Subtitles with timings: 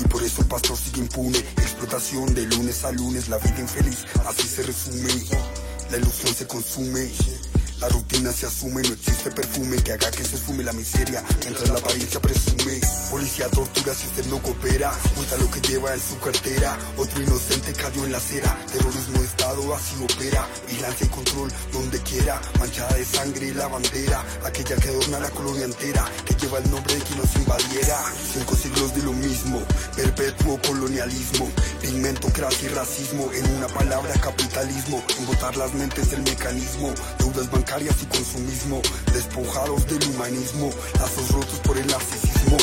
[0.00, 1.38] y por eso el pastor sigue impune.
[1.38, 5.12] Explotación de lunes a lunes, la vida infeliz, así se resume.
[5.90, 7.10] La ilusión se consume.
[7.80, 11.24] La rutina se asume, no existe perfume que haga que se fume la miseria.
[11.40, 12.78] Mientras la apariencia presume.
[13.10, 16.76] Policía tortura si usted no coopera, cuenta lo que lleva en su cartera.
[16.98, 20.46] Otro inocente cayó en la acera, terrorismo de Estado así opera.
[20.68, 25.64] Vigilancia y control donde quiera, manchada de sangre la bandera, aquella que adorna la colonia
[25.64, 27.96] entera, que lleva el nombre de quien nos invadiera.
[28.34, 29.62] Cinco siglos de lo mismo,
[29.96, 31.48] perpetuo colonialismo,
[31.80, 38.06] pigmentocracia y racismo, en una palabra capitalismo, embotar las mentes del mecanismo, deudas bancarias y
[38.06, 38.82] consumismo,
[39.14, 42.56] despojados del humanismo, lazos rotos por el narcisismo.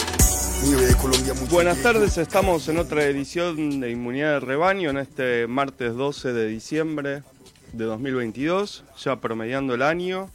[0.69, 5.95] De Colombia, Buenas tardes, estamos en otra edición de Inmunidad de Rebaño en este martes
[5.95, 7.23] 12 de diciembre
[7.71, 10.29] de 2022, ya promediando el año,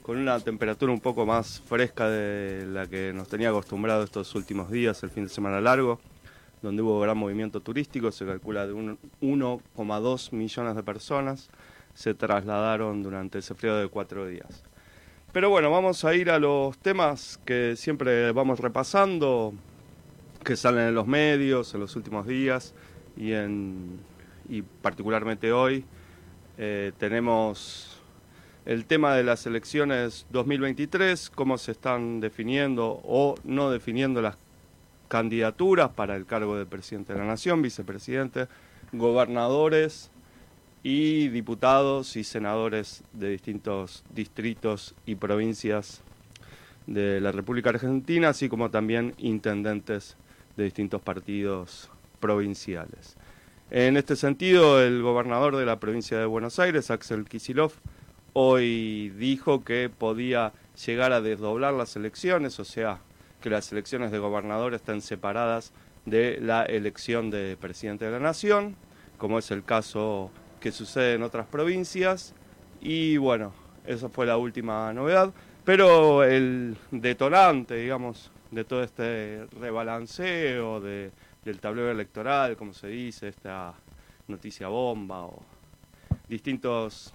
[0.00, 4.70] con una temperatura un poco más fresca de la que nos tenía acostumbrado estos últimos
[4.70, 6.00] días, el fin de semana largo,
[6.62, 11.50] donde hubo gran movimiento turístico, se calcula de 1,2 millones de personas
[11.94, 14.64] se trasladaron durante ese frío de cuatro días.
[15.32, 19.54] Pero bueno, vamos a ir a los temas que siempre vamos repasando,
[20.44, 22.74] que salen en los medios en los últimos días
[23.16, 23.98] y, en,
[24.48, 25.84] y particularmente hoy.
[26.56, 28.00] Eh, tenemos
[28.64, 34.36] el tema de las elecciones 2023, cómo se están definiendo o no definiendo las
[35.08, 38.46] candidaturas para el cargo de presidente de la Nación, vicepresidente,
[38.92, 40.10] gobernadores
[40.84, 46.02] y diputados y senadores de distintos distritos y provincias
[46.86, 50.18] de la República Argentina, así como también intendentes
[50.58, 53.16] de distintos partidos provinciales.
[53.70, 57.72] En este sentido, el gobernador de la provincia de Buenos Aires, Axel Kisilov,
[58.34, 60.52] hoy dijo que podía
[60.84, 62.98] llegar a desdoblar las elecciones, o sea,
[63.40, 65.72] que las elecciones de gobernador estén separadas
[66.04, 68.76] de la elección de presidente de la Nación,
[69.16, 70.30] como es el caso
[70.64, 72.32] que sucede en otras provincias.
[72.80, 73.52] Y bueno,
[73.84, 75.30] esa fue la última novedad.
[75.62, 81.10] Pero el detonante, digamos, de todo este rebalanceo de,
[81.44, 83.74] del tablero electoral, como se dice, esta
[84.26, 85.42] noticia bomba o
[86.30, 87.12] distintos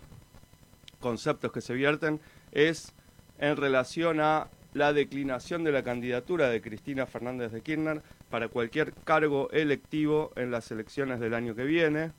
[0.99, 2.21] conceptos que se vierten,
[2.51, 2.93] es
[3.39, 8.93] en relación a la declinación de la candidatura de Cristina Fernández de Kirchner para cualquier
[8.93, 12.11] cargo electivo en las elecciones del año que viene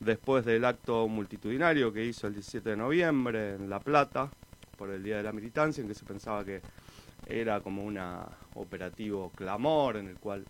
[0.00, 4.30] después del acto multitudinario que hizo el 17 de noviembre en La Plata,
[4.76, 6.62] por el Día de la Militancia, en que se pensaba que
[7.26, 8.00] era como un
[8.54, 10.46] operativo clamor en el cual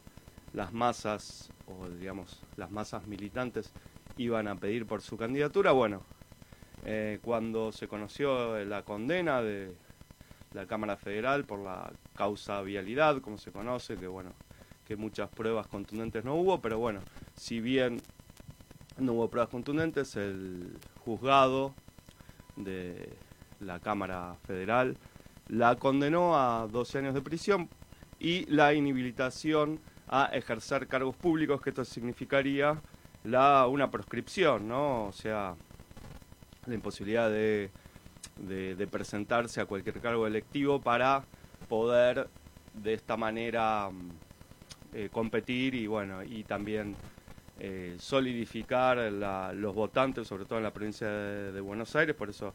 [0.52, 3.72] las masas, o digamos, las masas militantes
[4.16, 5.72] iban a pedir por su candidatura.
[5.72, 6.02] Bueno,
[6.84, 9.74] eh, cuando se conoció la condena de
[10.52, 14.30] la Cámara Federal por la causa vialidad, como se conoce, que bueno,
[14.86, 17.00] que muchas pruebas contundentes no hubo, pero bueno,
[17.34, 18.00] si bien
[19.00, 21.74] no hubo pruebas contundentes, el juzgado
[22.56, 23.16] de
[23.60, 24.96] la Cámara Federal
[25.48, 27.68] la condenó a 12 años de prisión
[28.18, 32.80] y la inhabilitación a ejercer cargos públicos, que esto significaría
[33.24, 35.06] la, una proscripción, ¿no?
[35.06, 35.54] O sea,
[36.66, 37.70] la imposibilidad de,
[38.36, 41.24] de, presentarse a cualquier cargo electivo para
[41.68, 42.28] poder
[42.74, 44.10] de esta manera mm,
[44.94, 46.96] eh, competir y bueno, y también
[47.62, 48.96] eh, solidificar
[49.52, 52.54] los votantes, sobre todo en la provincia de, Buenos Aires, por eso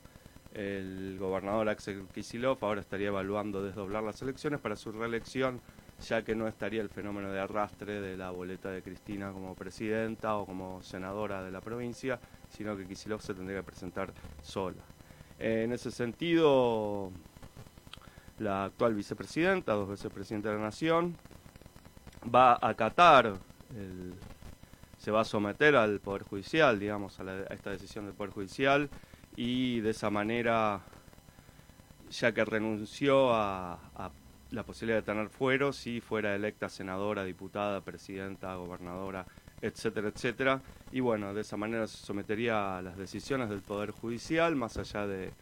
[0.51, 5.61] el gobernador Axel Kisilov ahora estaría evaluando desdoblar las elecciones para su reelección,
[6.01, 10.37] ya que no estaría el fenómeno de arrastre de la boleta de Cristina como presidenta
[10.37, 14.11] o como senadora de la provincia, sino que Kisilov se tendría que presentar
[14.41, 14.81] sola.
[15.37, 17.11] en ese sentido,
[18.39, 21.15] la actual vicepresidenta, dos veces presidenta de la Nación,
[22.33, 23.35] va a acatar
[23.75, 24.15] el
[25.05, 28.89] se va a someter al Poder Judicial, digamos, a, esta decisión del Poder Judicial
[29.35, 30.81] y de esa manera,
[32.09, 33.77] ya que renunció a,
[34.49, 39.27] la posibilidad de tener fuero si fuera electa senadora, diputada, presidenta, gobernadora,
[39.61, 40.61] etcétera, etcétera.
[40.91, 45.05] Y bueno, de esa manera se sometería a las decisiones del Poder Judicial, más allá
[45.05, 45.33] de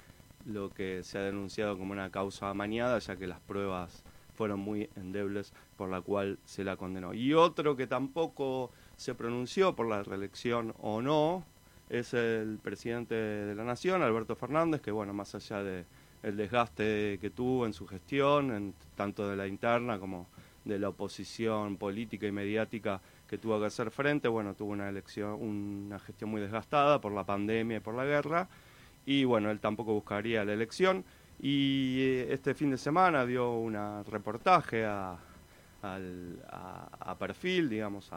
[0.46, 4.04] lo que se ha denunciado como una causa amañada, ya que las pruebas
[4.36, 7.14] fueron muy endebles, por la cual se la condenó.
[7.14, 11.46] Y otro que tampoco se pronunció por la reelección o no
[11.90, 15.86] es el presidente de la Nación, Alberto Fernández, que bueno, más allá de
[16.24, 20.28] el desgaste que tuvo en su gestión, en, tanto de la interna como
[20.64, 25.34] de la oposición política y mediática que tuvo que hacer frente, bueno, tuvo una elección,
[25.34, 28.48] una gestión muy desgastada por la pandemia y por la guerra,
[29.06, 31.04] y bueno, él tampoco buscaría la elección,
[31.40, 33.76] y eh, este fin de semana dio un
[34.06, 35.18] reportaje a,
[35.82, 38.10] a, perfil, digamos,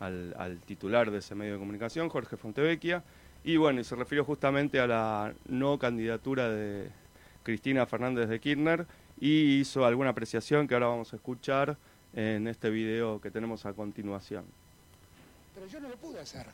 [0.00, 3.04] al, al, titular de ese medio de comunicación, Jorge Fontevecchia,
[3.44, 6.90] y bueno, y se refirió justamente a la no candidatura de
[7.42, 8.86] Cristina Fernández de Kirchner
[9.18, 11.76] y hizo alguna apreciación que ahora vamos a escuchar
[12.14, 14.44] en este video que tenemos a continuación.
[15.54, 16.46] Pero yo no lo pude hacer.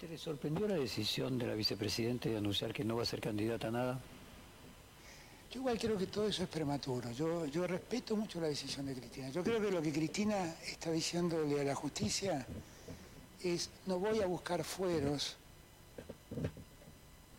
[0.00, 3.20] ¿Te le sorprendió la decisión de la vicepresidenta de anunciar que no va a ser
[3.20, 4.00] candidata a nada?
[5.54, 7.12] Yo igual creo que todo eso es prematuro.
[7.12, 9.28] Yo, respeto mucho la decisión de Cristina.
[9.28, 12.44] Yo creo que lo que Cristina está diciéndole a la justicia
[13.40, 15.36] es no voy a buscar fueros.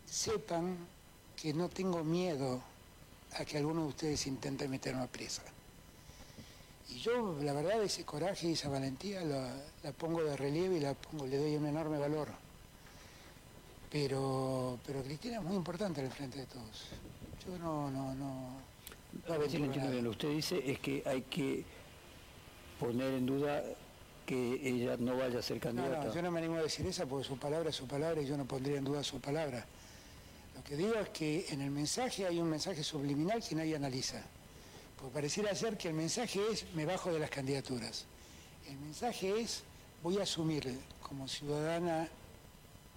[0.05, 0.77] Sepan
[1.35, 2.61] que no tengo miedo
[3.33, 5.43] a que alguno de ustedes intente meterme a presa.
[6.91, 11.37] Y yo, la verdad, ese coraje y esa valentía la, pongo de relieve y le
[11.37, 12.29] doy un enorme valor.
[13.91, 16.85] Pero, pero Cristina es muy importante al frente de todos.
[17.47, 20.01] Yo no, no, no.
[20.01, 21.63] lo usted dice es que hay que
[22.79, 23.63] poner en duda
[24.25, 26.05] que ella no vaya a ser candidata.
[26.05, 28.25] No, yo no me animo a decir esa porque su palabra es su palabra y
[28.25, 29.65] yo no pondría en duda su palabra.
[30.55, 34.23] Lo que digo es que en el mensaje hay un mensaje subliminal que nadie analiza.
[34.97, 38.05] Porque pareciera ser que el mensaje es me bajo de las candidaturas.
[38.67, 39.63] El mensaje es
[40.01, 42.07] voy a asumir como ciudadana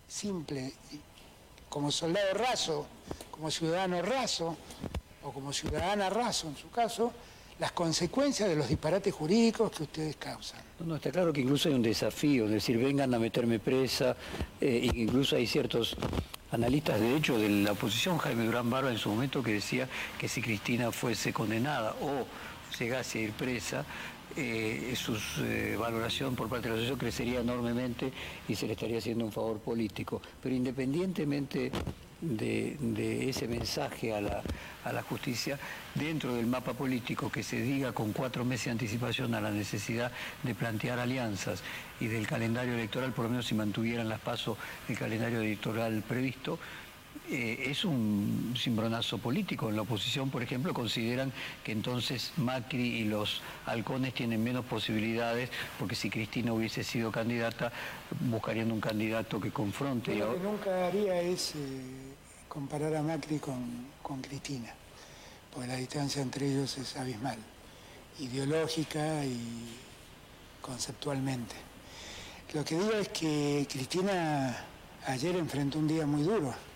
[0.06, 0.73] simple,
[1.69, 2.87] como soldado raso,
[3.31, 4.56] como ciudadano raso
[5.23, 7.12] o como ciudadana raso en su caso,
[7.59, 10.61] las consecuencias de los disparates jurídicos que ustedes causan.
[10.79, 14.17] No, está claro que incluso hay un desafío, es decir, vengan a meterme presa,
[14.61, 15.97] eh, incluso hay ciertos
[16.53, 19.88] analistas de hecho de la oposición, Jaime Durán Barba en su momento, que decía
[20.19, 22.26] que si Cristina fuese condenada o
[22.79, 23.85] llegase a ir presa,
[24.38, 28.12] eh, su eh, valoración por parte de la asociación crecería enormemente
[28.46, 30.23] y se le estaría haciendo un favor político.
[30.40, 31.73] Pero independientemente
[32.20, 34.43] de, ese mensaje a la,
[34.85, 35.58] a la, justicia
[35.94, 40.11] dentro del mapa político que se diga con cuatro meses de anticipación a la necesidad
[40.43, 41.62] de plantear alianzas
[42.00, 44.56] y del calendario electoral, por lo menos si mantuvieran las pasos
[44.88, 46.58] el calendario electoral previsto,
[47.31, 49.69] eh, es un cimbronazo político.
[49.69, 51.31] En la oposición, por ejemplo, consideran
[51.62, 57.70] que entonces Macri y los halcones tienen menos posibilidades porque si Cristina hubiese sido candidata,
[58.31, 60.14] buscarían un candidato que confronte.
[60.14, 61.58] lo que nunca haría es eh,
[62.49, 64.72] comparar a Macri con, con Cristina,
[65.52, 67.38] porque la distancia entre ellos es abismal,
[68.20, 69.76] ideológica y
[70.62, 71.56] conceptualmente.
[72.54, 74.64] Lo que digo es que Cristina
[75.06, 76.68] ayer enfrentó un día muy duro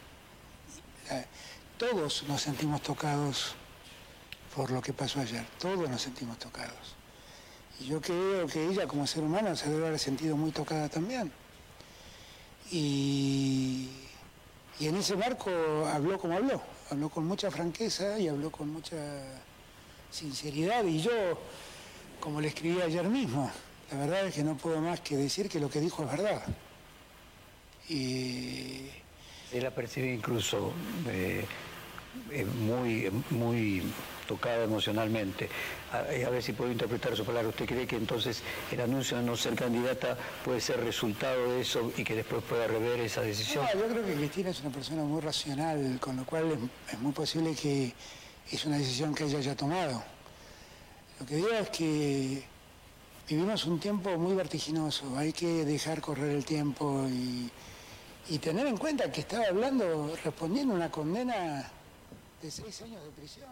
[1.78, 3.54] todos nos sentimos tocados
[4.54, 6.94] por lo que pasó ayer, todos nos sentimos tocados.
[7.80, 11.32] Y yo creo que ella como ser humano se debe haber sentido muy tocada también.
[12.70, 13.88] Y,
[14.78, 15.50] y en ese marco
[15.92, 18.96] habló como habló, habló con mucha franqueza y habló con mucha
[20.10, 20.84] sinceridad.
[20.84, 21.12] Y yo,
[22.20, 23.50] como le escribí ayer mismo,
[23.90, 26.42] la verdad es que no puedo más que decir que lo que dijo es verdad.
[27.88, 28.88] Y
[29.52, 30.72] él percibe incluso
[31.08, 31.44] eh,
[32.30, 33.82] eh, muy, muy
[34.26, 35.48] tocada emocionalmente.
[35.92, 37.48] A, ver si puedo interpretar su palabra.
[37.48, 41.92] ¿Usted cree que entonces el anuncio de no ser candidata puede ser resultado de eso
[41.96, 43.66] y que después pueda rever esa decisión?
[43.74, 46.58] yo creo que Cristina es una persona muy racional, con lo cual
[46.90, 47.92] es, muy posible que
[48.50, 50.02] es una decisión que ella haya tomado.
[51.20, 52.42] Lo que digo es que
[53.28, 57.50] vivimos un tiempo muy vertiginoso, hay que dejar correr el tiempo y
[58.28, 61.68] y tener en cuenta que estaba hablando, respondiendo una condena
[62.40, 63.50] de seis años de prisión.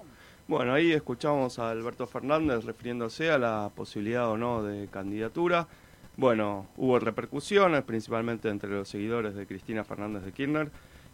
[0.48, 5.68] Bueno, ahí escuchamos a Alberto Fernández refiriéndose a la posibilidad o no de candidatura.
[6.16, 10.70] Bueno, hubo repercusiones, principalmente entre los seguidores de Cristina Fernández de Kirchner,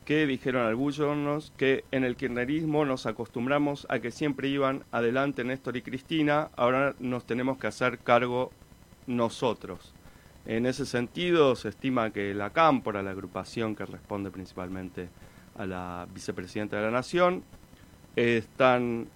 [0.07, 5.77] que dijeron algunos que en el kirchnerismo nos acostumbramos a que siempre iban adelante Néstor
[5.77, 8.53] y Cristina, ahora nos tenemos que hacer cargo
[9.07, 9.96] nosotros.
[10.47, 15.09] En ese sentido, se estima que la Cámpora, la agrupación que responde principalmente
[15.57, 17.43] a la vicepresidenta de la Nación,
[18.15, 19.09] están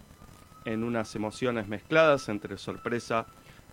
[0.65, 3.27] en unas emociones mezcladas entre sorpresa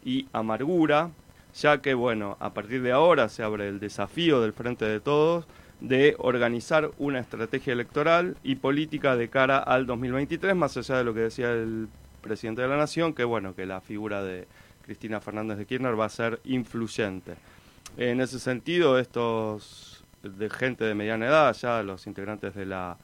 [0.05, 1.09] y amargura,
[1.55, 5.47] ya que, bueno, a partir de ahora se abre el desafío del Frente de Todos
[5.79, 11.13] de organizar una estrategia electoral y política de cara al 2023, más allá de lo
[11.15, 11.87] que decía el
[12.21, 14.47] presidente de la Nación, que, bueno, que la figura de
[14.87, 17.35] Cristina Fernández de Kirchner va a ser influyente.
[17.97, 22.97] En ese sentido, estos de gente de mediana edad, ya los integrantes de la,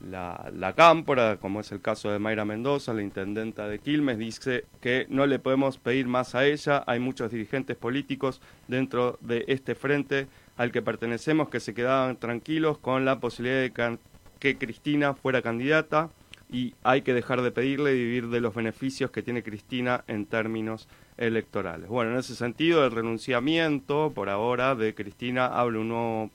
[0.00, 5.06] la, Cámpora, como es el caso de Mayra Mendoza, la intendenta de Quilmes, dice que
[5.08, 6.84] no le podemos pedir más a ella.
[6.86, 10.26] Hay muchos dirigentes políticos dentro de este frente
[10.58, 13.98] al que pertenecemos que se quedaban tranquilos con la posibilidad de
[14.38, 16.10] que Cristina fuera candidata.
[16.50, 20.26] Y hay que dejar de pedirle y vivir de los beneficios que tiene Cristina en
[20.26, 21.88] términos electorales.
[21.88, 26.30] Bueno, en ese sentido, el renunciamiento por ahora de Cristina abre un nuevo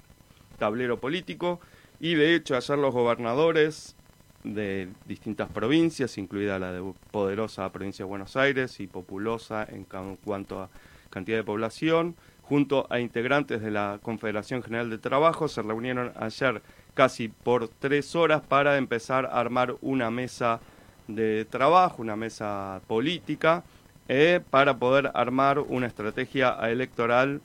[0.60, 1.60] tablero político
[2.00, 3.96] y de hecho ayer los gobernadores
[4.43, 10.62] de distintas provincias, incluida la de poderosa provincia de Buenos Aires y populosa en cuanto
[10.62, 10.70] a
[11.10, 16.62] cantidad de población, junto a integrantes de la Confederación General de Trabajo, se reunieron ayer
[16.93, 20.59] casi por tres horas para empezar a armar una mesa
[21.07, 23.63] de trabajo, una mesa política,
[24.07, 27.41] eh, para poder armar una estrategia electoral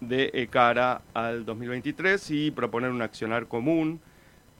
[0.00, 4.00] de cara al 2023 y proponer un accionar común.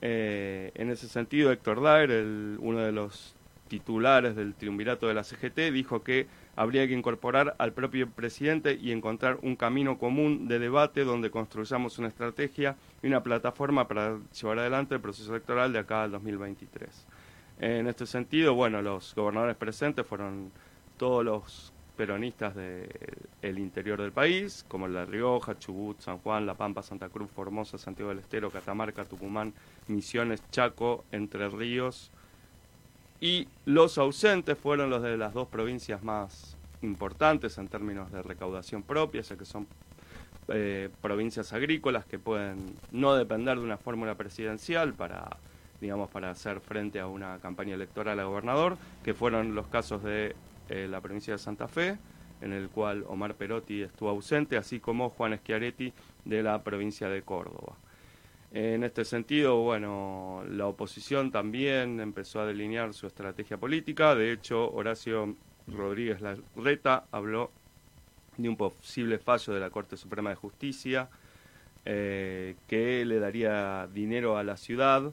[0.00, 2.10] Eh, en ese sentido, Héctor Daer,
[2.58, 3.34] uno de los
[3.68, 8.92] titulares del triunvirato de la CGT, dijo que habría que incorporar al propio presidente y
[8.92, 14.61] encontrar un camino común de debate donde construyamos una estrategia y una plataforma para llevar
[14.61, 16.88] adelante el proceso electoral de acá al 2023.
[17.61, 20.50] En este sentido, bueno, los gobernadores presentes fueron
[20.96, 26.82] todos los peronistas del interior del país, como La Rioja, Chubut, San Juan, La Pampa,
[26.82, 29.52] Santa Cruz, Formosa, Santiago del Estero, Catamarca, Tucumán,
[29.87, 32.11] Misiones, Chaco, Entre Ríos,
[33.20, 38.82] y los ausentes fueron los de las dos provincias más importantes en términos de recaudación
[38.82, 39.66] propia, ya que son
[40.48, 45.38] eh, provincias agrícolas que pueden no depender de una fórmula presidencial para
[45.80, 50.34] digamos para hacer frente a una campaña electoral a gobernador, que fueron los casos de
[50.70, 51.98] eh, la provincia de Santa Fe,
[52.40, 55.92] en el cual Omar Perotti estuvo ausente, así como Juan Schiaretti
[56.24, 57.76] de la provincia de Córdoba.
[58.52, 64.14] En este sentido, bueno, la oposición también empezó a delinear su estrategia política.
[64.14, 65.34] De hecho, Horacio
[65.66, 67.50] Rodríguez Larreta habló
[68.36, 71.08] de un posible fallo de la Corte Suprema de Justicia
[71.84, 75.12] eh, que le daría dinero a la ciudad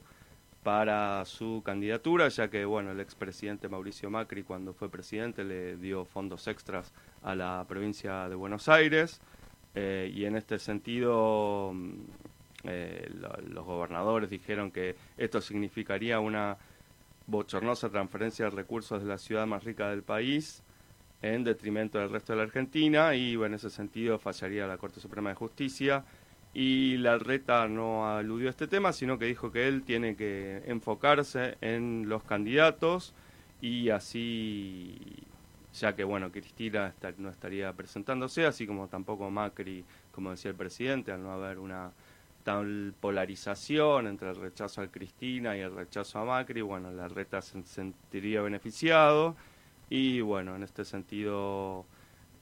[0.64, 6.06] para su candidatura, ya que bueno, el expresidente Mauricio Macri cuando fue presidente le dio
[6.06, 9.20] fondos extras a la provincia de Buenos Aires
[9.76, 11.74] eh, y en este sentido
[12.64, 13.12] eh,
[13.48, 16.58] los gobernadores dijeron que esto significaría una
[17.28, 20.64] bochornosa transferencia de recursos de la ciudad más rica del país
[21.22, 25.30] en detrimento del resto de la Argentina y en ese sentido fallaría la Corte Suprema
[25.30, 26.04] de Justicia
[26.54, 30.64] y la reta no aludió a este tema, sino que dijo que él tiene que
[30.66, 33.14] enfocarse en los candidatos
[33.62, 34.98] y así,
[35.74, 41.12] ya que bueno, Cristina no estaría presentándose, así como tampoco Macri, como decía el presidente,
[41.12, 41.92] al no haber una
[42.44, 47.42] tal polarización entre el rechazo a Cristina y el rechazo a Macri, bueno, la reta
[47.42, 49.36] se sentiría beneficiado
[49.92, 51.86] y bueno, en este sentido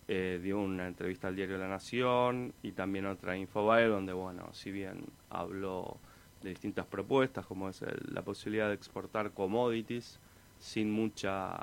[0.07, 4.71] eh, dio una entrevista al diario La Nación y también otra Infobae donde, bueno, si
[4.71, 5.97] bien habló
[6.43, 10.19] de distintas propuestas como es la posibilidad de exportar commodities
[10.59, 11.57] sin mucha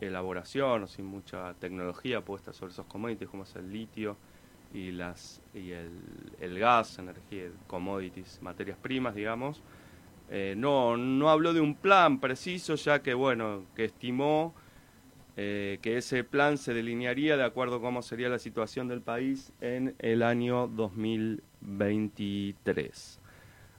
[0.00, 4.16] elaboración o sin mucha tecnología puesta sobre esos commodities como es el litio,
[4.74, 6.00] y, las, y el,
[6.40, 9.60] el gas, energía, commodities, materias primas, digamos.
[10.30, 14.54] Eh, no, no habló de un plan preciso, ya que, bueno, que estimó
[15.36, 19.52] eh, que ese plan se delinearía de acuerdo a cómo sería la situación del país
[19.60, 23.20] en el año 2023.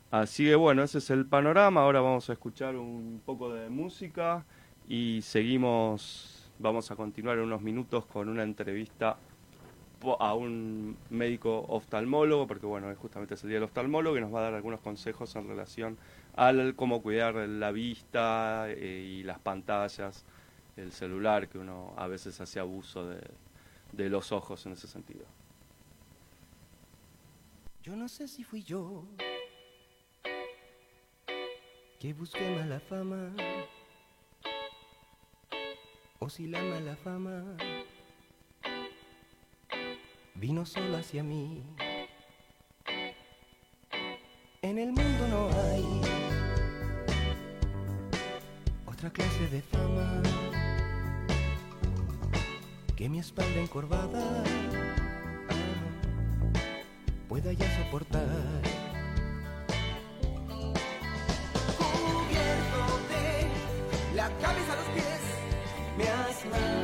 [0.10, 1.82] Así que bueno, ese es el panorama.
[1.82, 4.46] Ahora vamos a escuchar un poco de música
[4.88, 9.18] y seguimos, vamos a continuar en unos minutos con una entrevista
[10.20, 14.40] a un médico oftalmólogo, porque bueno, justamente es el día del oftalmólogo, que nos va
[14.40, 15.98] a dar algunos consejos en relación
[16.36, 20.26] al cómo cuidar la vista eh, y las pantallas,
[20.77, 23.22] el celular, que uno a veces hace abuso de,
[23.92, 25.25] de los ojos en ese sentido.
[27.84, 29.06] Yo no sé si fui yo
[32.00, 33.34] que busqué mala fama
[36.20, 37.58] o si la mala fama
[40.36, 41.63] vino solo hacia mí.
[44.62, 46.01] En el mundo no hay
[48.86, 50.62] otra clase de fama
[53.04, 54.24] que mi espalda encorvada
[57.28, 58.24] pueda ya soportar.
[61.78, 62.82] Cubierto
[63.12, 65.22] de la cabeza a los pies,
[65.98, 66.83] me has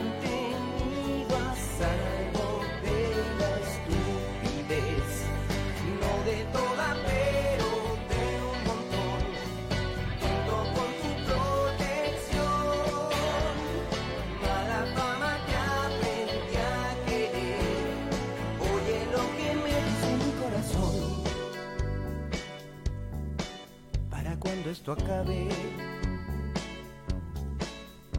[24.70, 25.50] esto acabe,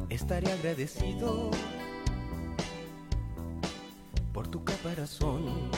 [0.08, 1.50] estaré agradecido
[4.32, 5.70] por tu caparazón,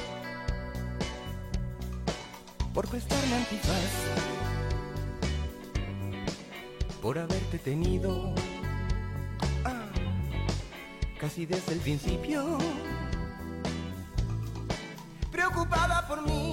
[2.73, 3.93] por prestarme antifaz,
[7.03, 8.35] por haberte tenido
[9.65, 9.91] ah,
[11.21, 12.57] casi desde el principio,
[15.31, 16.52] preocupada por mí,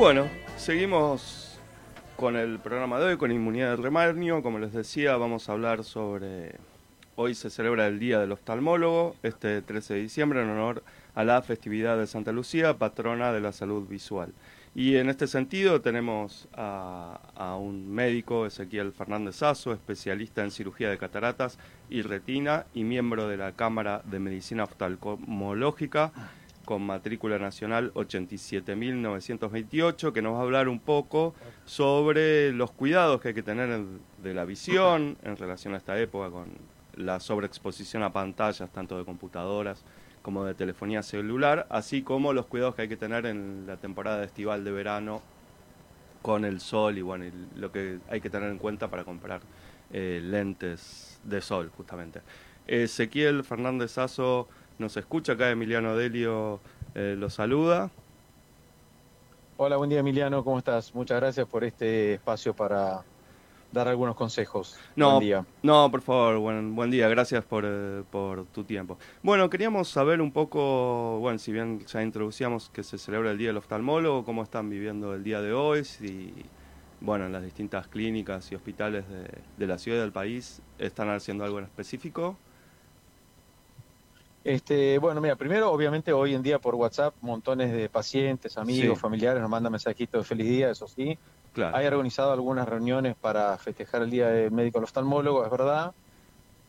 [0.00, 1.60] Bueno, seguimos
[2.16, 4.42] con el programa de hoy, con Inmunidad del Remarnio.
[4.42, 6.54] Como les decía, vamos a hablar sobre...
[7.16, 10.82] Hoy se celebra el Día del Oftalmólogo, este 13 de diciembre, en honor
[11.14, 14.32] a la festividad de Santa Lucía, patrona de la salud visual.
[14.74, 20.88] Y en este sentido tenemos a, a un médico, Ezequiel Fernández Sazo, especialista en cirugía
[20.88, 21.58] de cataratas
[21.90, 26.12] y retina y miembro de la Cámara de Medicina Oftalmológica
[26.70, 33.26] con matrícula nacional 87.928, que nos va a hablar un poco sobre los cuidados que
[33.28, 36.46] hay que tener en- de la visión en relación a esta época con
[36.94, 39.82] la sobreexposición a pantallas, tanto de computadoras
[40.22, 44.22] como de telefonía celular, así como los cuidados que hay que tener en la temporada
[44.22, 45.22] estival de verano
[46.22, 49.40] con el sol y bueno, y lo que hay que tener en cuenta para comprar
[49.92, 52.20] eh, lentes de sol, justamente.
[52.68, 54.46] Ezequiel Fernández Sazo
[54.80, 56.58] nos escucha, acá Emiliano Delio
[56.94, 57.90] eh, lo saluda.
[59.58, 60.94] Hola, buen día Emiliano, ¿cómo estás?
[60.94, 63.02] Muchas gracias por este espacio para
[63.70, 64.78] dar algunos consejos.
[64.96, 65.44] No, Buen día.
[65.62, 68.98] no, por favor, buen, buen día, gracias por, eh, por tu tiempo.
[69.22, 73.48] Bueno, queríamos saber un poco, bueno, si bien ya introducíamos que se celebra el Día
[73.48, 76.32] del Oftalmólogo, cómo están viviendo el día de hoy, si,
[77.00, 81.10] bueno, en las distintas clínicas y hospitales de, de la ciudad y del país están
[81.10, 82.36] haciendo algo en específico.
[84.42, 89.02] Este, bueno, mira, primero, obviamente hoy en día por WhatsApp, montones de pacientes, amigos, Sí.
[89.02, 91.18] familiares nos mandan mensajitos de feliz día, eso sí.
[91.52, 91.76] Claro.
[91.76, 95.92] Hay organizado algunas reuniones para festejar el Día del Médico al Oftalmólogo, es verdad.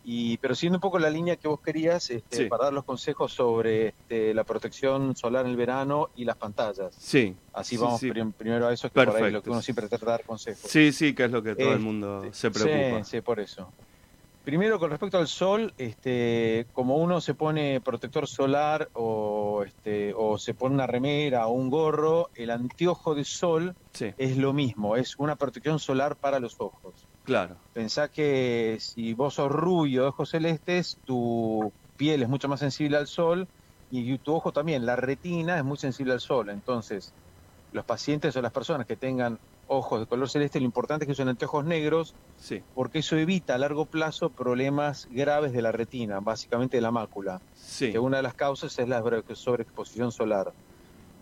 [0.04, 2.46] Y, pero siguiendo un poco la línea que vos querías, este, Sí.
[2.46, 6.96] para dar los consejos sobre este, la protección solar en el verano y las pantallas.
[6.98, 7.36] Sí.
[7.54, 8.10] Así sí, vamos sí.
[8.10, 9.32] prim- primero a eso, que por ahí Perfecto.
[9.38, 10.70] lo que uno siempre trata de dar consejos.
[10.70, 13.04] Sí, sí, que es lo que todo el mundo se preocupa.
[13.06, 13.72] Sí, sí, por eso.
[14.43, 20.39] Primero, con respecto al sol, este, como uno se pone protector solar o, este, o
[20.39, 24.95] se pone una remera o un gorro, el anteojo de sol Sí, es lo mismo,
[24.95, 27.08] es una protección solar para los ojos.
[27.23, 27.62] claro.
[27.73, 32.97] Pensá que si vos sos rubio de ojos celestes, tu piel es mucho más sensible
[32.97, 33.49] al sol
[33.89, 36.49] y tu ojo también, la retina es muy sensible al sol.
[36.49, 37.15] Entonces,
[37.71, 39.39] los pacientes o las personas que tengan
[39.74, 43.56] ojos de color celeste, lo importante es que usen anteojos negros Sí, porque eso evita
[43.56, 47.92] a largo plazo problemas graves de la retina, básicamente de la mácula, sí.
[47.92, 50.52] que una de las causas es la sobre- sobreexposición solar.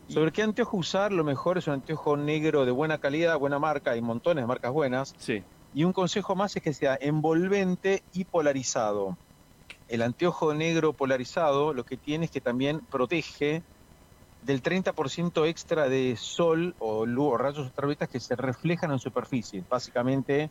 [0.07, 1.11] ¿Sobre qué anteojo usar?
[1.11, 4.71] Lo mejor es un anteojo negro de buena calidad, buena marca, hay montones de marcas
[4.71, 5.43] buenas, Sí,
[5.75, 9.15] Y un consejo más es que sea envolvente y polarizado.
[9.87, 13.61] El anteojo negro polarizado lo que tiene es que también protege
[14.41, 19.63] del 30% extra de sol o, luz, o rayos ultravioletas que se reflejan en superficie.
[19.69, 20.49] Básicamente,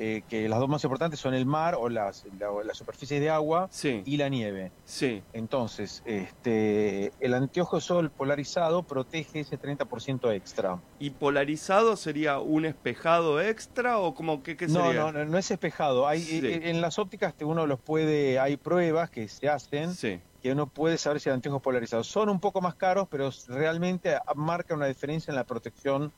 [0.00, 3.30] eh, que las dos más importantes son el mar o las, la, la superficie de
[3.30, 4.72] agua Sí, y la nieve.
[4.84, 5.24] sí.
[5.32, 10.80] Entonces, este, el anteojo sol polarizado protege ese 30% extra.
[11.00, 15.00] ¿Y polarizado sería un espejado extra o como qué, qué No, sería?
[15.00, 16.06] no, no, no es espejado.
[16.06, 16.40] Hay, Sí.
[16.44, 20.66] eh, En las ópticas uno los puede, hay pruebas que se hacen Sí, que uno
[20.68, 22.04] puede saber si el anteojo es polarizado.
[22.04, 26.12] Son un poco más caros, pero realmente marca una diferencia en la protección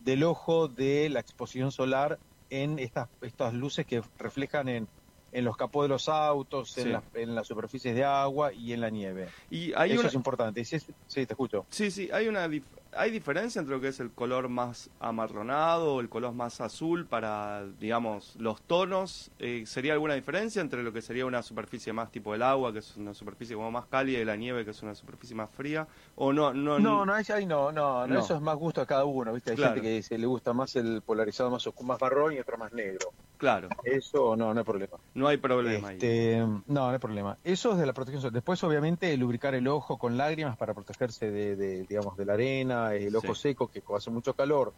[0.00, 2.18] del ojo de la exposición solar
[2.50, 4.88] en estas, estas luces que reflejan en,
[5.32, 6.82] en los capós de los autos, Sí.
[6.82, 9.28] en, las, en las superficies de agua y en la nieve.
[9.50, 10.08] y hay Eso una...
[10.10, 10.60] es importante.
[10.60, 10.70] Es-
[11.06, 11.66] sí, te escucho.
[11.70, 12.46] Sí, sí, hay una
[12.96, 17.06] hay diferencia entre lo que es el color más amarronado o el color más azul
[17.08, 19.30] para, digamos, los tonos.
[19.38, 22.78] Eh, ¿Sería alguna diferencia entre lo que sería una superficie más tipo el agua, que
[22.80, 25.88] es una superficie como más cálida, y la nieve, que es una superficie más fría?
[26.14, 26.52] ¿O no?
[26.54, 29.50] No, No, no, es- ahí no, no, eso es más gusto a cada uno, ¿viste?
[29.50, 29.74] Hay Claro.
[29.74, 32.72] gente que dice, le gusta más el polarizado más, oscuro, más marrón y otro más
[32.72, 33.14] negro.
[33.36, 34.96] Claro, Eso no, no hay problema.
[35.14, 35.94] no hay problema ahí.
[35.96, 37.36] Este, no, no hay problema.
[37.42, 38.32] Eso es de la protección solar.
[38.32, 42.83] Después, obviamente, lubricar el ojo con lágrimas para protegerse de, de, digamos, de la arena,
[42.92, 43.40] el ojo Sí.
[43.40, 44.74] seco, que hace mucho calor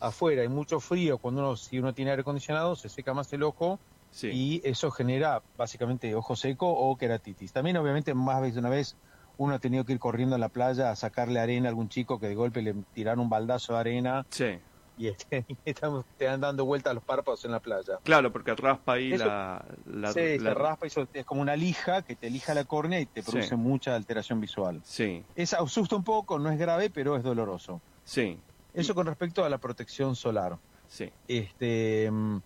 [0.00, 3.42] afuera y mucho frío, cuando uno, si uno tiene aire acondicionado, se seca más el
[3.44, 7.52] ojo Sí, y eso genera básicamente ojo seco o queratitis.
[7.52, 8.98] También, obviamente, más veces de una vez
[9.36, 12.18] uno ha tenido que ir corriendo a la playa a sacarle arena a algún chico
[12.20, 14.60] que de golpe le tiraron un baldazo de arena sí.
[14.96, 17.98] y, este, y están, te dan dando vueltas a los párpados en la playa.
[18.04, 21.40] Claro, porque raspa ahí Eso- la, la, Sí, la- se raspa y eso es como
[21.40, 23.30] una lija que te lija la córnea y te Sí.
[23.30, 24.80] produce mucha alteración visual.
[24.84, 27.82] Sí, Es asusta un poco, no es grave, pero es doloroso.
[28.04, 28.40] sí,
[28.72, 30.58] Eso con respecto a la protección solar.
[30.86, 31.10] sí.
[31.28, 32.38] Este, mm,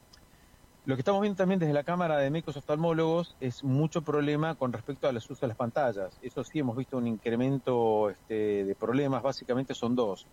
[0.85, 4.73] lo que estamos viendo también desde la Cámara de Médicos Oftalmólogos es mucho problema con
[4.73, 6.19] respecto a los usos de las pantallas.
[6.23, 10.27] Eso sí, hemos visto un incremento este, de problemas, básicamente son dos.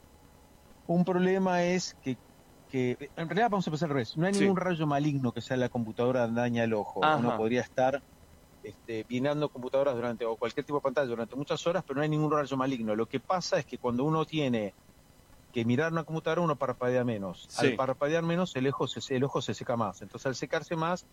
[0.88, 2.18] Un problema es que,
[2.72, 4.42] que, en realidad vamos a empezar al revés, no hay Sí.
[4.42, 7.04] ningún rayo maligno que sea la computadora daña el ojo.
[7.04, 7.18] Ajá.
[7.18, 8.02] Uno podría estar
[8.64, 12.10] este, mirando computadoras durante, o cualquier tipo de pantalla durante muchas horas, pero no hay
[12.10, 12.96] ningún rayo maligno.
[12.96, 14.74] Lo que pasa es que cuando uno tiene
[15.54, 17.46] que mirar una computadora uno parpadea menos.
[17.48, 17.68] Sí.
[17.68, 20.02] Al parpadear menos el ojo se, el ojo se seca más.
[20.02, 21.06] Entonces al secarse más,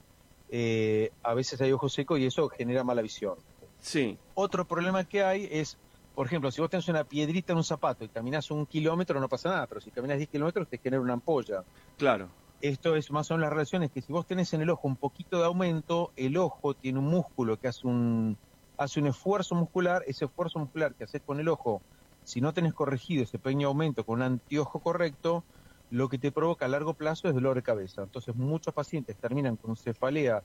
[0.50, 3.34] eh, a veces hay ojo seco y eso genera mala visión.
[3.80, 5.76] Sí, Otro problema que hay es,
[6.14, 9.28] por ejemplo, si vos tenés una piedrita en un zapato y caminas un kilómetro no
[9.28, 11.64] pasa nada, pero si caminas 10 kilómetros te genera una ampolla.
[11.96, 12.34] claro.
[12.60, 14.96] Esto es más o menos las relaciones que si vos tenés en el ojo un
[14.96, 18.38] poquito de aumento, el ojo tiene un músculo que hace un,
[18.76, 21.82] hace un esfuerzo muscular, ese esfuerzo muscular que haces con el ojo,
[22.22, 25.44] si no tenés corregido ese pequeño aumento con un anteojo correcto,
[25.90, 28.02] lo que te provoca a largo plazo es dolor de cabeza.
[28.02, 30.44] Entonces muchos pacientes terminan con cefalea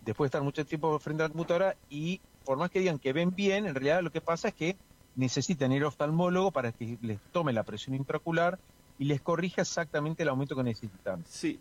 [0.00, 3.12] después de estar mucho tiempo frente a la computadora y por más que digan que
[3.12, 4.78] ven bien, en realidad lo que pasa es que
[5.18, 8.58] necesitan ir al oftalmólogo para que les tome la presión intraocular
[8.98, 11.24] y les corrija exactamente el aumento que necesitan.
[11.26, 11.60] Sí.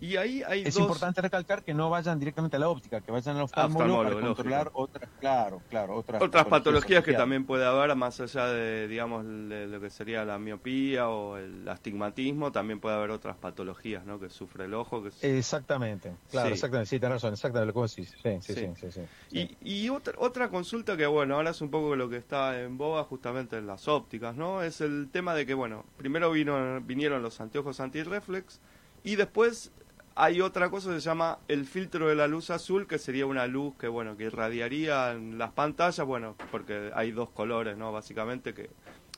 [0.00, 0.82] Y ahí hay Es dos...
[0.82, 4.64] importante recalcar que no vayan directamente a la óptica, que vayan al oftalmólogo, para controlar
[4.66, 4.80] lógico.
[4.82, 9.66] otras, claro, claro, otras, otras patologías que también puede haber, más allá de, digamos, de
[9.66, 14.20] lo que sería la miopía o el astigmatismo, también puede haber otras patologías, ¿no?
[14.20, 15.02] Que sufre el ojo.
[15.02, 16.54] Que Exactamente, claro, Sí.
[16.54, 18.14] exactamente, sí, tenés razón, exactamente lo que vos decís.
[18.22, 18.60] Sí, sí, Sí.
[18.60, 19.56] sí, sí, sí, sí.
[19.62, 22.78] Y, y otra, otra consulta que, bueno, ahora es un poco lo que está en
[22.78, 24.62] boga justamente en las ópticas, ¿no?
[24.62, 28.60] Es el tema de que, bueno, primero vino, vinieron los anteojos antirreflex
[29.02, 29.72] y después
[30.20, 33.46] hay otra cosa que se llama el filtro de la luz azul, que sería una
[33.46, 37.92] luz que, bueno, que irradiaría en las pantallas, bueno, porque hay dos colores, ¿no?
[37.92, 38.68] Básicamente que,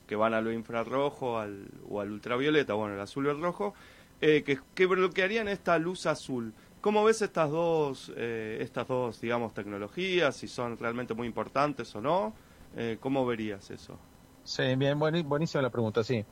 [0.06, 3.72] que van a lo infrarrojo al, o al ultravioleta, bueno, el azul y el rojo,
[4.20, 6.52] eh, que, que bloquearían esta luz azul.
[6.82, 10.36] ¿Cómo ves estas dos, eh, estas dos, digamos, tecnologías?
[10.36, 12.34] Si son realmente muy importantes o no.
[12.76, 13.98] Eh, ¿Cómo verías eso?
[14.44, 16.24] Sí, bien, buenísima la pregunta, sí.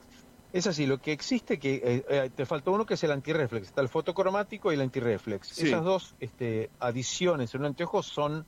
[0.51, 3.67] Es así, lo que existe, que eh, eh, te faltó uno que es el antirreflex,
[3.67, 5.47] está el fotocromático y el antirreflex.
[5.47, 5.67] Sí.
[5.67, 8.45] Esas dos este, adiciones en un anteojo son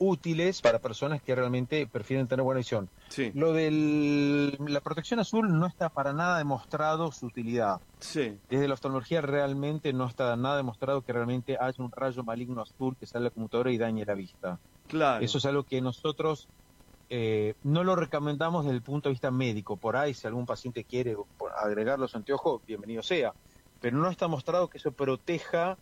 [0.00, 2.88] útiles para personas que realmente prefieren tener buena visión.
[3.08, 7.80] Sí, Lo de la protección azul no está para nada demostrado su utilidad.
[7.98, 12.62] sí, Desde la oftalmología realmente no está nada demostrado que realmente haya un rayo maligno
[12.62, 14.58] azul que sale de la computadora y dañe la vista.
[14.88, 15.22] claro.
[15.22, 16.48] Eso es algo que nosotros
[17.10, 19.76] eh, no lo recomendamos desde el punto de vista médico.
[19.76, 21.16] Por ahí, si algún paciente quiere
[21.60, 23.34] agregar los anteojos, bienvenido sea.
[23.80, 25.76] Pero no está mostrado que eso proteja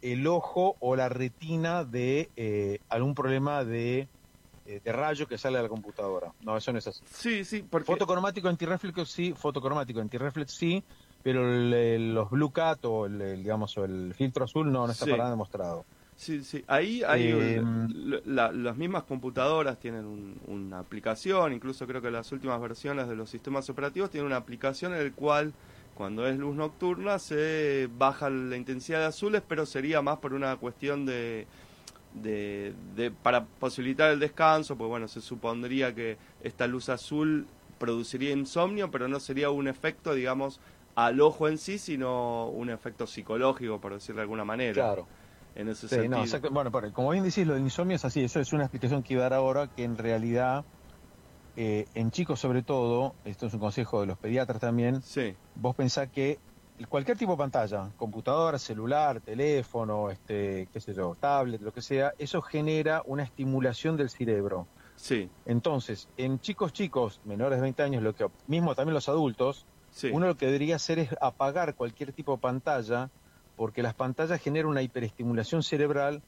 [0.00, 4.08] el ojo o la retina de eh, algún problema de,
[4.64, 6.32] eh, de rayo que sale de la computadora.
[6.40, 7.04] No, eso no es así.
[7.06, 7.86] Sí, sí, porque...
[7.86, 10.82] Fotocromático antirreflex sí, fotocromático antirreflex sí,
[11.22, 15.04] pero el- los Blue Cat o el, el, digamos, el filtro azul no, no está
[15.04, 15.10] Sí.
[15.10, 15.84] para nada demostrado.
[16.22, 16.62] Sí, sí.
[16.68, 22.12] Ahí hay Eh, un- la- las mismas computadoras tienen un- una aplicación, incluso creo que
[22.12, 25.52] las últimas versiones de los sistemas operativos tienen una aplicación en el cual
[25.96, 30.54] cuando es luz nocturna se baja la intensidad de azules, pero sería más por una
[30.58, 31.48] cuestión de,
[32.14, 37.46] de, de- para posibilitar el descanso, pues bueno, se supondría que esta luz azul
[37.80, 40.60] produciría insomnio, pero no sería un efecto, digamos,
[40.94, 44.74] al ojo en sí, sino un efecto psicológico, por decirlo de alguna manera.
[44.74, 45.08] Claro.
[45.54, 46.10] En ese Sí, sentido.
[46.10, 46.50] no, exacto.
[46.50, 48.22] Bueno, pero como bien decís, lo del insomnio es así.
[48.24, 50.64] Eso es una explicación que iba a dar ahora, que en realidad,
[51.56, 55.74] eh, en chicos sobre todo, esto es un consejo de los pediatras también, Sí, vos
[55.76, 56.38] pensás que
[56.88, 62.12] cualquier tipo de pantalla, computadora, celular, teléfono, este, qué sé yo, tablet, lo que sea,
[62.18, 64.70] eso genera una estimulación del cerebro.
[64.96, 69.66] sí, Entonces, en chicos chicos, menores de 20 años, lo que mismo también los adultos,
[69.90, 70.08] sí.
[70.12, 73.10] uno lo que debería hacer es apagar cualquier tipo de pantalla,
[73.54, 76.24] porque las pantallas generan una hiperestimulación cerebral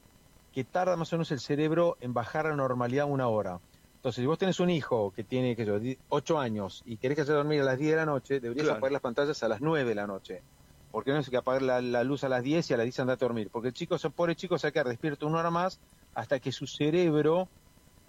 [0.53, 3.61] que tarda más o menos el cerebro en bajar a normalidad una hora.
[3.97, 6.99] Entonces, si vos tenés un hijo que tiene, qué sé yo, di- 8 años y
[6.99, 8.79] querés que se dormir a las 10 de la noche, deberías Claro.
[8.79, 10.45] apagar las pantallas a las 9 de la noche.
[10.91, 12.99] Porque no es que apagar la, la luz a las 10 y a las 10
[13.01, 13.51] andate a dormir.
[13.51, 15.81] Porque el chico, ese pobre chico se va a quedar despierto una hora más
[16.15, 17.51] hasta que su cerebro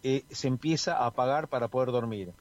[0.03, 2.35] eh, se empieza a apagar para poder dormir.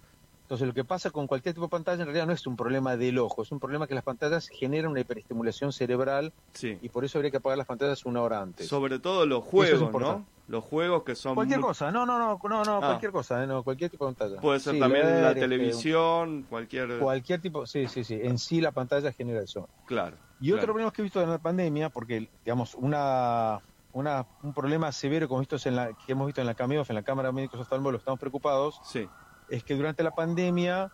[0.54, 2.96] Entonces, lo que pasa con cualquier tipo de pantalla en realidad no es un problema
[2.96, 6.78] del ojo, es un problema que las pantallas generan una hiperestimulación cerebral sí.
[6.80, 8.68] y por eso habría que apagar las pantallas una hora antes.
[8.68, 10.24] Sobre todo los es juegos, ¿no?
[10.46, 11.34] Los juegos que son...
[11.34, 12.78] Cualquier muy- cosa, no, no, no, no, no, Ah.
[12.86, 14.40] cualquier cosa, eh, no, cualquier tipo de pantalla.
[14.40, 16.98] Puede ser Sí, también leer, la este, televisión, cualquier...
[17.00, 19.68] cualquier tipo, sí, sí, sí, en sí la pantalla genera eso.
[19.86, 20.16] Claro.
[20.40, 23.58] Y otro problema que he visto en la pandemia, porque, digamos, una,
[23.92, 26.94] una, un problema severo como vistos en la, que hemos visto en la CAMEOF, en
[26.96, 29.08] la Cámara de Médicos Oftalmólogos, estamos preocupados, Sí,
[29.48, 30.90] es que durante la pandemia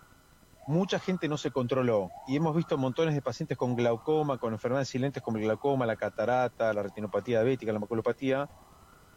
[0.67, 4.89] mucha gente no se controló y hemos visto montones de pacientes con glaucoma, con enfermedades
[4.89, 8.47] silentes como el glaucoma, la catarata, la retinopatía diabética, la maculopatía,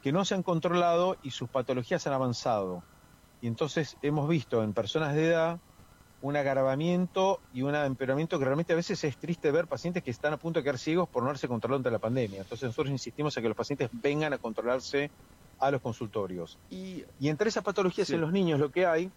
[0.01, 2.83] que no se han controlado y sus patologías han avanzado.
[3.39, 5.59] Y entonces hemos visto en personas de edad
[6.21, 10.33] un agravamiento y un empeoramiento que realmente a veces es triste ver pacientes que están
[10.33, 12.41] a punto de quedar ciegos por no haberse controlado ante la pandemia.
[12.41, 15.11] Entonces nosotros insistimos en que los pacientes vengan a controlarse
[15.59, 16.59] a los consultorios.
[16.69, 18.15] y Y entre esas patologías Sí.
[18.15, 19.11] en los niños lo que hay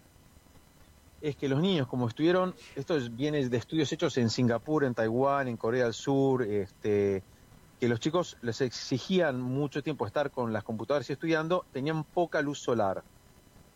[1.29, 4.93] es que los niños, como estuvieron, esto es- viene de estudios hechos en Singapur, en
[4.95, 7.25] Taiwán, en Corea del Sur, este,
[7.79, 12.41] que los chicos les exigían mucho tiempo estar con las computadoras y estudiando, tenían poca
[12.41, 13.05] luz solar.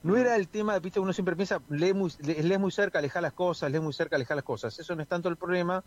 [0.03, 3.33] No era el tema, viste, uno siempre piensa, lee muy, lee, muy cerca, aleja las
[3.33, 4.77] cosas, lee muy cerca, aleja las cosas.
[4.79, 5.83] Eso no es tanto el problema,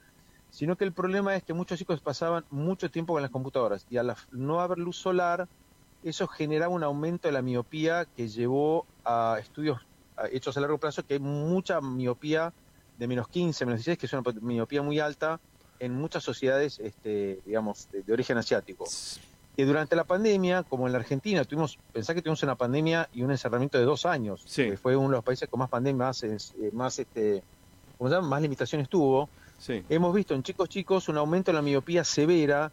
[0.48, 3.96] sino que el problema es que muchos chicos pasaban mucho tiempo con las computadoras y
[3.98, 5.48] al la- no haber luz solar,
[6.02, 9.78] eso generaba un aumento de la miopía que llevó a estudios
[10.30, 12.52] hechos a largo plazo que hay mucha miopía
[12.98, 15.40] de menos 15, menos 16, que es una miopía muy alta
[15.80, 18.84] en muchas sociedades, este, digamos, de, de origen asiático.
[19.56, 23.22] Que durante la pandemia, como en la Argentina, tuvimos, pensá que tuvimos una pandemia y
[23.22, 24.70] un encerramiento de dos años, Sí.
[24.70, 26.36] que fue uno de los países con más pandemia, más, eh,
[26.72, 27.42] más este,
[27.98, 28.28] ¿cómo se llama?
[28.28, 29.28] más limitaciones tuvo.
[29.58, 32.70] sí, Hemos visto en chicos chicos un aumento en la miopía severa,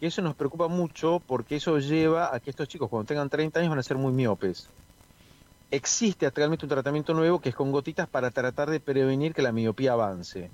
[0.00, 3.60] que eso nos preocupa mucho porque eso lleva a que estos chicos cuando tengan 30
[3.60, 4.68] años van a ser muy miopes.
[5.70, 9.52] Existe actualmente un tratamiento nuevo que es con gotitas para tratar de prevenir que la
[9.52, 10.50] miopía avance.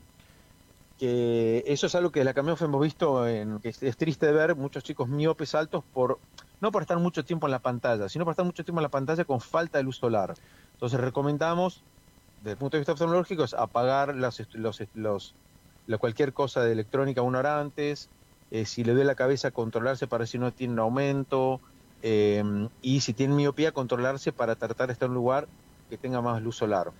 [0.96, 4.85] Que eso es algo que la CAMEOF hemos visto, en, que es, triste ver muchos
[4.85, 6.20] chicos miopes altos por
[6.61, 8.88] no por estar mucho tiempo en la pantalla, sino por estar mucho tiempo en la
[8.90, 10.35] pantalla con falta de luz solar.
[10.72, 11.85] Entonces recomendamos,
[12.38, 15.37] desde el punto de vista oftalmológico, es apagar est- los, los-
[15.87, 18.11] la- cualquier cosa de electrónica una hora antes,
[18.51, 21.62] eh, si le duele la cabeza, controlarse para si no tiene un aumento,
[22.03, 25.49] eh, y si tiene miopía, controlarse para tratar de estar en un lugar
[25.88, 26.91] que tenga más luz solar.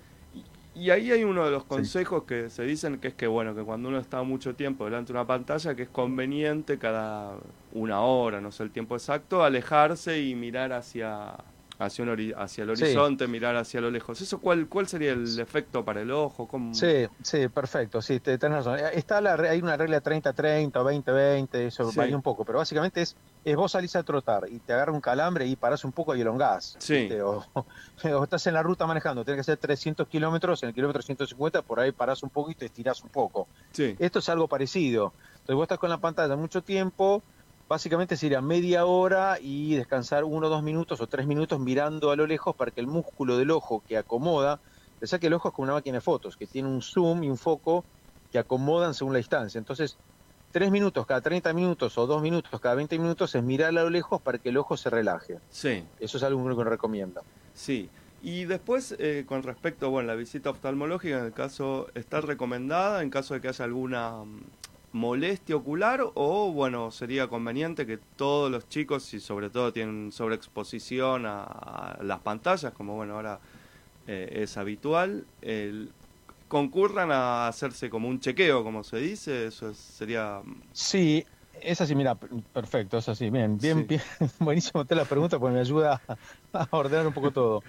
[0.75, 3.63] Y ahí hay uno de los consejos que se dicen que es que bueno, que
[3.63, 7.37] cuando uno está mucho tiempo delante de una pantalla, que es conveniente cada
[7.73, 11.37] una hora, no sé el tiempo exacto, alejarse y mirar hacia
[11.79, 12.85] hacia, un hacia el Sí.
[12.85, 14.21] horizonte, mirar hacia lo lejos.
[14.21, 16.47] ¿Eso cuál cuál sería el efecto para el ojo?
[16.47, 18.79] ¿Cómo- Sí, sí, perfecto, sí, te, tenés razón.
[18.79, 21.99] Eh, Está la, hay una regla 30-30 o 20-20, eso Sí.
[21.99, 25.01] varía un poco, pero básicamente es, es vos salís a trotar y te agarra un
[25.01, 26.77] calambre y parás un poco y elongás.
[26.79, 26.95] Sí.
[26.95, 27.23] ¿viste?
[27.23, 27.45] O,
[28.05, 31.63] o estás en la ruta manejando, tenés que hacer 300 kilómetros, en el kilómetro 150
[31.63, 33.49] por ahí parás un poco y te estirás un poco.
[33.73, 35.15] Sí, Esto es algo parecido.
[35.39, 37.25] Entonces vos estás con la pantalla mucho tiempo,
[37.73, 42.27] básicamente sería media hora y descansar uno, dos minutos o tres minutos mirando a lo
[42.27, 44.61] lejos para que el músculo del ojo que acomoda,
[45.01, 47.31] pensá que el ojo es como una máquina de fotos, que tiene un zoom y
[47.31, 47.83] un foco
[48.31, 49.59] que acomodan según la distancia.
[49.59, 49.97] Entonces,
[50.51, 53.89] tres minutos cada 30 minutos o dos minutos cada 20 minutos es mirar a lo
[53.89, 55.39] lejos para que el ojo se relaje.
[55.49, 55.83] sí.
[55.99, 57.23] Eso es algo que uno recomienda.
[57.55, 57.89] Sí.
[58.21, 63.09] Y después, eh, con respecto, bueno, la visita oftalmológica, en el caso, está recomendada en
[63.09, 64.41] caso de que haya alguna, mm,
[64.93, 71.27] molestia ocular o bueno sería conveniente que todos los chicos si sobre todo tienen sobreexposición
[71.27, 73.41] a, a las pantallas como bueno ahora
[74.07, 75.91] eh, es habitual el,
[76.49, 81.25] concurran a hacerse como un chequeo como se dice eso sería sí
[81.63, 83.31] es así, mira, perfecto, es así.
[83.31, 84.01] Bien, bien, bien.
[84.41, 86.03] Buenísimo te la pregunta porque me ayuda
[86.53, 87.63] a ordenar un poco todo.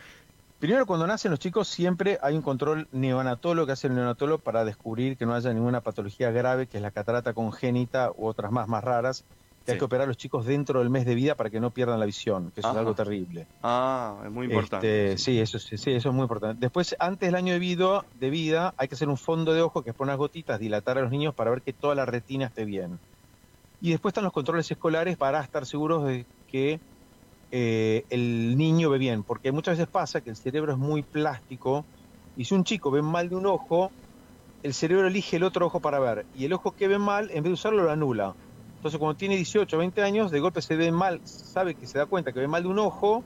[0.63, 4.63] Primero, cuando nacen los chicos, siempre hay un control neonatólogo que hace el neonatólogo para
[4.63, 8.69] descubrir que no haya ninguna patología grave, que es la catarata congénita u otras más,
[8.69, 9.25] más raras,
[9.65, 11.71] que hay que operar a los chicos dentro del mes de vida para que no
[11.71, 13.45] pierdan la visión, que eso es algo terrible.
[13.61, 15.11] Ah, es muy importante.
[15.11, 15.39] Este, sí.
[15.41, 16.61] eso, sí, eso es muy importante.
[16.61, 19.83] Después, antes del año de vida, de vida, hay que hacer un fondo de ojo
[19.83, 22.45] que es poner unas gotitas, dilatar a los niños para ver que toda la retina
[22.45, 22.99] esté bien.
[23.81, 26.79] Y después están los controles escolares para estar seguros de que
[27.55, 31.85] eh, el niño ve bien, porque muchas veces pasa que el cerebro es muy plástico
[32.35, 33.91] y si un chico ve mal de un ojo,
[34.63, 37.43] el cerebro elige el otro ojo para ver y el ojo que ve mal, en
[37.43, 38.35] vez de usarlo, lo anula.
[38.77, 41.99] Entonces cuando tiene 18 o 20 años, de golpe se ve mal, sabe que se
[41.99, 43.23] da cuenta que ve mal de un ojo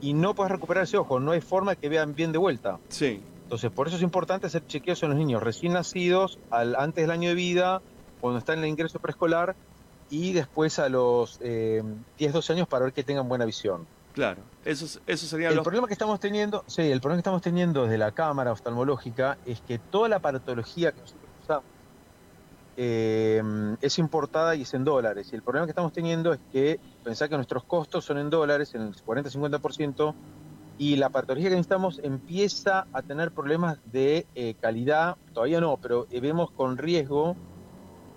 [0.00, 2.80] y no puede recuperar ese ojo, no hay forma que vean bien de vuelta.
[2.88, 3.22] Sí.
[3.44, 7.12] Entonces por eso es importante hacer chequeos en los niños recién nacidos, al, antes del
[7.12, 7.82] año de vida,
[8.18, 9.54] cuando están en el ingreso preescolar,
[10.10, 11.82] y después a los eh,
[12.18, 13.86] 10, 12 años para ver que tengan buena visión.
[14.12, 17.84] Claro, eso, eso sería el problema que estamos teniendo, sí, el problema que estamos teniendo
[17.84, 21.64] desde la cámara oftalmológica es que toda la aparatología que nosotros usamos
[22.76, 23.40] eh,
[23.80, 25.28] es importada y es en dólares.
[25.32, 28.74] Y el problema que estamos teniendo es que pensar que nuestros costos son en dólares,
[28.74, 30.14] en el 40-50%,
[30.78, 36.06] y la aparatología que necesitamos empieza a tener problemas de eh, calidad, todavía no, pero
[36.10, 37.36] vemos con riesgo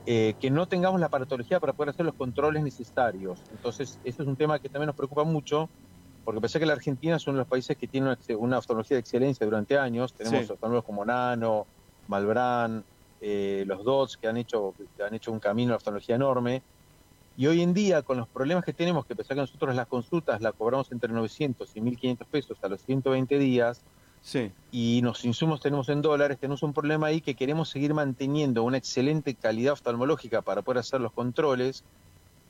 [0.06, 3.40] eh, que no tengamos la aparatología para poder hacer los controles necesarios.
[3.52, 5.70] Entonces, eso es un tema que también nos preocupa mucho,
[6.26, 9.00] porque pensé que la Argentina es uno de los países que tiene una, oftalmología de
[9.00, 10.14] excelencia durante años.
[10.14, 10.54] Tenemos sí.
[10.86, 11.66] como Nano,
[12.08, 12.84] Malbrán,
[13.22, 16.62] eh, los DOTS, que han, hecho, que han hecho un camino de oftalmología enorme.
[17.38, 20.42] Y hoy en día, con los problemas que tenemos, que pensé que nosotros las consultas
[20.42, 23.82] las cobramos entre 900 y 1.500 pesos a los 120 días,
[24.72, 28.78] y los insumos tenemos en dólares, tenemos un problema ahí que queremos seguir manteniendo una
[28.78, 31.84] excelente calidad oftalmológica para poder hacer los controles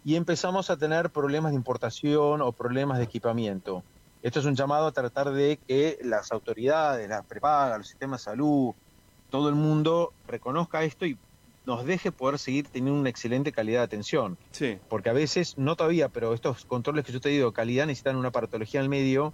[0.06, 3.84] y empezamos a tener problemas de importación o problemas de equipamiento.
[4.22, 8.32] Esto es un llamado a tratar de que las autoridades, las prepagas, los sistemas de
[8.32, 8.74] salud,
[9.30, 11.18] todo el mundo reconozca esto y
[11.66, 14.38] nos deje poder seguir teniendo una excelente calidad de atención.
[14.52, 14.78] Sí.
[14.90, 18.30] Porque a veces, no todavía, pero estos controles que yo te digo, calidad, necesitan una
[18.30, 19.34] aparatología al medio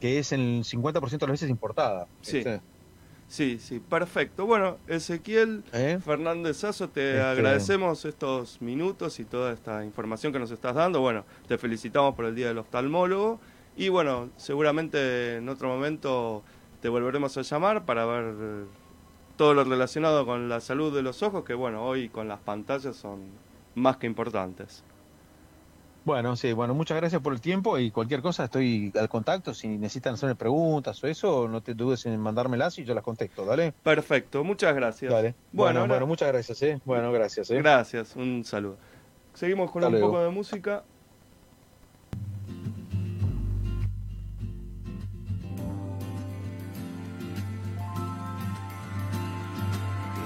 [0.00, 2.06] que es en el 50% de las veces importada.
[2.20, 2.42] Sí.
[3.26, 4.44] Sí, sí, perfecto.
[4.44, 5.98] Bueno, Ezequiel ¿Eh?
[6.04, 11.00] Fernández Sazo, te este- agradecemos estos minutos y toda esta información que nos estás dando.
[11.00, 13.40] Bueno, te felicitamos por el Día del Oftalmólogo
[13.76, 16.42] y bueno, seguramente en otro momento
[16.82, 18.34] te volveremos a llamar para ver
[19.36, 22.94] todo lo relacionado con la salud de los ojos, que bueno, hoy con las pantallas
[22.94, 23.20] son
[23.74, 24.84] más que importantes.
[26.04, 29.54] Bueno, sí, bueno, muchas gracias por el tiempo y cualquier cosa estoy al contacto.
[29.54, 33.46] Si necesitan hacerme preguntas o eso, no te dudes en mandármelas y yo las contesto,
[33.46, 33.72] ¿dale?
[33.82, 35.10] Perfecto, muchas gracias.
[35.10, 35.34] Dale.
[35.52, 36.78] Bueno, bueno, muchas gracias, ¿eh?
[36.84, 37.56] Bueno, gracias, ¿eh?
[37.56, 38.76] Gracias, un saludo.
[39.32, 40.84] Seguimos con un poco de música.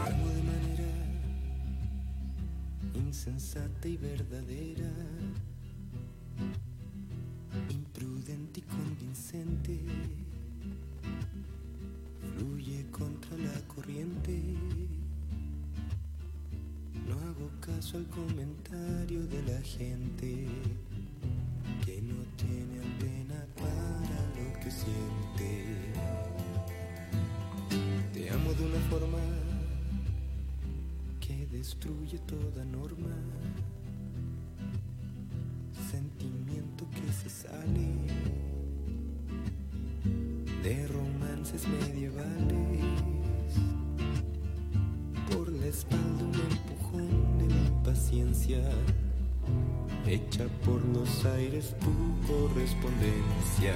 [0.06, 0.90] de manera
[2.96, 4.87] insensata y verdadera
[8.58, 9.78] y convincente,
[12.34, 14.36] fluye contra la corriente.
[17.06, 20.48] No hago caso al comentario de la gente
[21.84, 25.92] que no tiene pena para lo que siente.
[28.12, 29.18] Te amo de una forma
[31.20, 33.14] que destruye toda norma
[35.90, 38.47] sentimiento que se sale
[40.68, 42.84] de romances medievales.
[45.30, 48.60] Por la espalda un empujón de mi impaciencia,
[50.06, 51.92] hecha por los aires tu
[52.30, 53.74] correspondencia.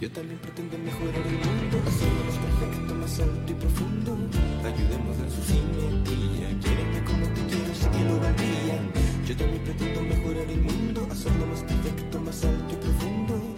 [0.00, 4.18] Yo también pretendo mejorar el mundo, hacerlo más perfecto, más alto y profundo.
[4.64, 8.78] Ayudemos en su simetría, quiéreme como te quiero, sé que lo valdría.
[9.28, 13.55] Yo también pretendo mejorar el mundo, hacerlo más perfecto, más alto y profundo.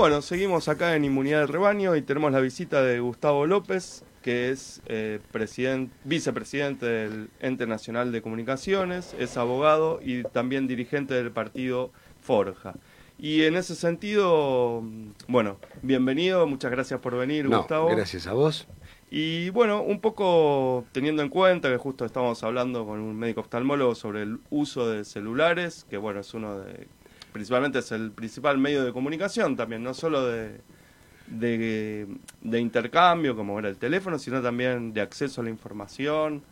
[0.00, 4.48] Bueno, seguimos acá en Inmunidad del Rebaño y tenemos la visita de Gustavo López, que
[4.48, 11.30] es eh, president- vicepresidente del Ente Nacional de Comunicaciones, es abogado y también dirigente del
[11.32, 11.90] partido
[12.22, 12.76] Forja.
[13.18, 14.82] Y en ese sentido,
[15.28, 17.88] bueno, bienvenido, muchas gracias por venir, No, Gustavo.
[17.88, 18.68] gracias a vos.
[19.10, 23.94] Y bueno, un poco teniendo en cuenta que justo estamos hablando con un médico oftalmólogo
[23.94, 26.88] sobre el uso de celulares, que bueno, es uno de,
[27.32, 30.60] principalmente es el principal medio de comunicación también, no solo de,
[31.30, 36.42] de, intercambio, como era el teléfono, sino también de acceso a la información,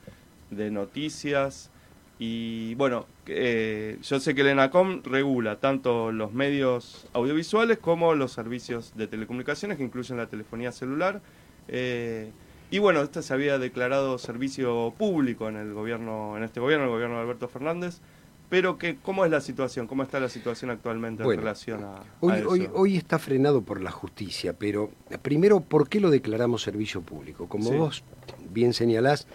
[0.51, 1.71] de noticias.
[2.19, 8.33] Y bueno, eh, yo sé que el ENACOM regula tanto los medios audiovisuales como los
[8.33, 11.21] servicios de telecomunicaciones, que incluyen la telefonía celular.
[11.69, 12.33] Eh,
[12.71, 16.91] y bueno, este se había declarado servicio público en el gobierno, en este gobierno, el
[16.91, 18.01] gobierno de Alberto Fernández.
[18.49, 19.87] Pero que, ¿cómo es la situación?
[19.87, 22.49] ¿Cómo está la situación actualmente Bueno, en relación a, a Hoy, eso?
[22.49, 24.91] hoy, hoy está frenado por la justicia, pero
[25.23, 27.47] primero, ¿por qué lo declaramos servicio público?
[27.47, 27.77] Como Sí.
[27.77, 28.03] vos
[28.51, 29.27] bien señalás,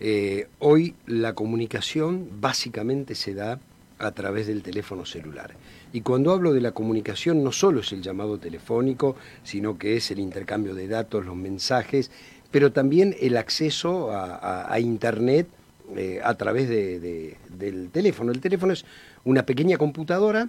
[0.00, 3.58] eh, hoy la comunicación básicamente se da
[3.98, 5.54] a través del teléfono celular.
[5.92, 10.10] Y cuando hablo de la comunicación no solo es el llamado telefónico, sino que es
[10.10, 12.10] el intercambio de datos, los mensajes,
[12.50, 15.48] pero también el acceso a, a- a Internet
[15.96, 18.32] eh, a través de- de- del teléfono.
[18.32, 18.84] El teléfono es
[19.24, 20.48] una pequeña computadora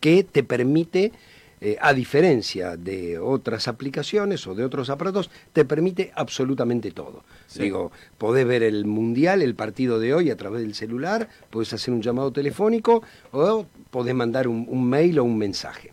[0.00, 1.12] que te permite,
[1.60, 7.22] eh, a diferencia de otras aplicaciones o de otros aparatos, te permite absolutamente todo.
[7.46, 7.64] Sí.
[7.64, 11.92] Digo, podés ver el mundial, el partido de hoy a través del celular, podés hacer
[11.92, 13.02] un llamado telefónico
[13.32, 15.92] o podés mandar un, un mail o un mensaje.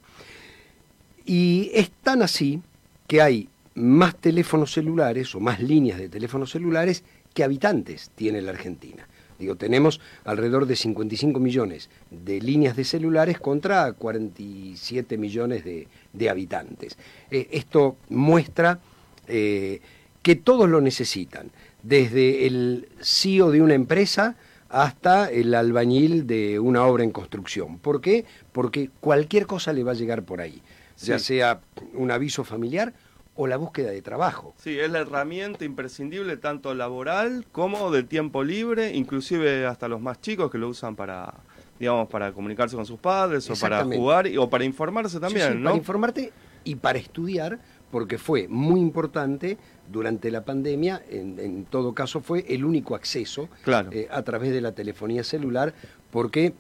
[1.26, 2.62] Y es tan así
[3.08, 7.04] que hay más teléfonos celulares o más líneas de teléfonos celulares
[7.38, 9.08] que habitantes tiene la Argentina.
[9.38, 16.30] Digo, tenemos alrededor de 55 millones de líneas de celulares contra 47 millones de, de
[16.32, 16.98] habitantes.
[17.30, 18.80] Eh, esto muestra
[19.28, 19.82] eh,
[20.24, 21.52] que todos lo necesitan,
[21.84, 24.36] desde el CEO de una empresa
[24.70, 27.78] hasta el albañil de una obra en construcción.
[27.78, 28.26] ¿Por qué?
[28.52, 30.60] Porque cualquier cosa le va a llegar por ahí,
[31.00, 31.62] ya sea
[31.94, 32.96] un aviso familiar
[33.38, 34.54] o la búsqueda de trabajo.
[34.58, 40.20] Sí, es la herramienta imprescindible tanto laboral como de tiempo libre, inclusive hasta los más
[40.20, 41.34] chicos que lo usan para,
[41.80, 45.60] digamos, para comunicarse con sus padres o para jugar o para informarse también, Sí, sí,
[45.60, 45.66] ¿no?
[45.70, 46.34] Para informarte
[46.64, 47.60] y para estudiar,
[47.92, 49.58] porque fue muy importante
[49.90, 53.90] durante la pandemia, en, en todo caso fue el único acceso Claro.
[53.94, 55.74] eh, a través de la telefonía celular,
[56.12, 56.54] porque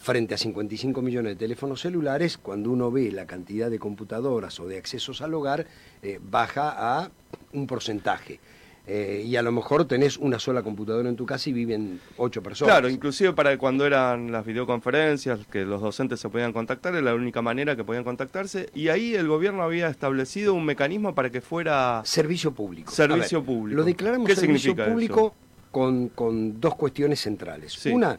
[0.00, 4.66] frente a 55 millones de teléfonos celulares, cuando uno ve la cantidad de computadoras o
[4.66, 5.66] de accesos al hogar,
[6.02, 7.10] eh, baja a
[7.52, 8.40] un porcentaje.
[8.90, 12.42] Eh, y a lo mejor tenés una sola computadora en tu casa y viven ocho
[12.42, 12.72] personas.
[12.72, 17.14] Claro, inclusive para cuando eran las videoconferencias, que los docentes se podían contactar, era la
[17.14, 21.42] única manera que podían contactarse, y ahí el gobierno había establecido un mecanismo para que
[21.42, 22.00] fuera...
[22.06, 22.90] Servicio público.
[22.90, 23.76] Servicio ver, público.
[23.76, 25.34] Lo declaramos ¿Qué servicio significa público
[25.70, 27.74] con, con dos cuestiones centrales.
[27.74, 27.90] Sí.
[27.90, 28.18] Una,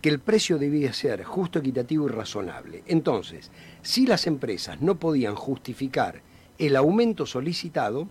[0.00, 2.82] que el precio debía ser justo, equitativo y razonable.
[2.86, 3.50] Entonces,
[3.82, 6.22] si las empresas no podían justificar
[6.58, 8.08] el aumento solicitado,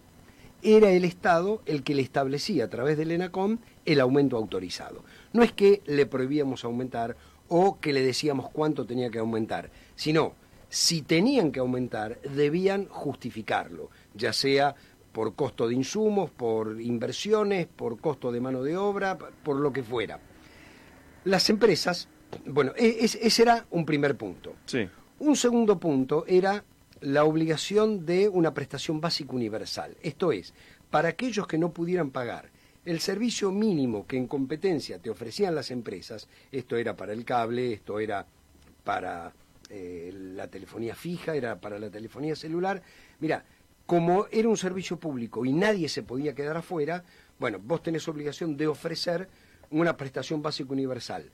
[0.62, 5.04] era el Estado el que le establecía a través del ENACOM el aumento autorizado.
[5.32, 7.16] No es que le prohibíamos aumentar
[7.48, 10.34] o que le decíamos cuánto tenía que aumentar, sino
[10.70, 14.76] si tenían que aumentar, debían justificarlo, ya sea
[15.14, 19.84] por costo de insumos, por inversiones, por costo de mano de obra, por lo que
[19.84, 20.20] fuera.
[21.28, 22.08] Las empresas,
[22.46, 24.56] bueno, e- es- ese era un primer punto.
[24.66, 24.88] Sí,
[25.20, 26.64] Un segundo punto era
[27.02, 29.98] la obligación de una prestación básica universal.
[30.04, 30.54] Esto es,
[30.92, 32.50] para aquellos que no pudieran pagar
[32.86, 37.74] el servicio mínimo que en competencia te ofrecían las empresas, esto era para el cable,
[37.74, 38.26] esto era
[38.84, 39.34] para
[39.70, 42.82] eh, la telefonía fija, era para la telefonía celular,
[43.20, 43.44] mira,
[43.88, 47.04] como era un servicio público y nadie se podía quedar afuera,
[47.40, 49.28] bueno, vos tenés obligación de ofrecer
[49.72, 51.30] una prestación básica universal,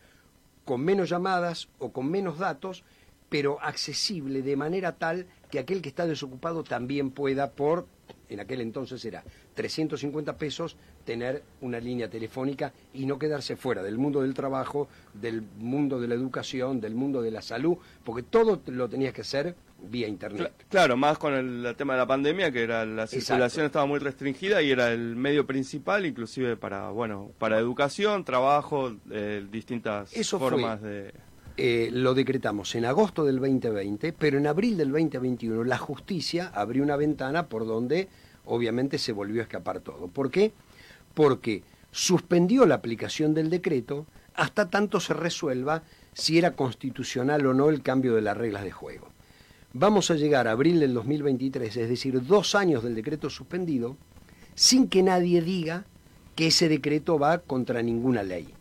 [0.65, 2.83] con menos llamadas o con menos datos,
[3.29, 7.87] pero accesible de manera tal que aquel que está desocupado también pueda por
[8.29, 9.23] en aquel entonces era
[9.53, 10.75] 350 pesos
[11.05, 16.07] tener una línea telefónica y no quedarse fuera del mundo del trabajo, del mundo de
[16.07, 20.53] la educación, del mundo de la salud, porque todo lo tenías que hacer vía internet.
[20.69, 24.61] Claro, más con el, tema de la pandemia, que era la circulación estaba muy restringida
[24.61, 31.13] y era el medio principal, inclusive para bueno, para educación, trabajo, eh, distintas formas de
[31.55, 36.81] eh, lo decretamos en agosto del 2020, pero en abril del 2021 la justicia abrió
[36.81, 38.09] una ventana por donde
[38.45, 40.07] obviamente se volvió a escapar todo.
[40.07, 40.51] ¿Por qué?
[41.13, 47.69] Porque suspendió la aplicación del decreto hasta tanto se resuelva si era constitucional o no
[47.69, 49.12] el cambio de las reglas de juego.
[49.75, 53.97] Vamos a llegar a abril del 2023, es decir, dos años del decreto suspendido,
[54.53, 55.85] sin que nadie diga
[56.35, 58.53] que ese decreto va contra ninguna ley.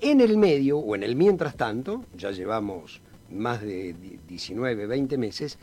[0.00, 3.00] En el medio, o en el mientras tanto, ya llevamos
[3.30, 3.94] más de
[4.26, 5.58] 19, 20 meses,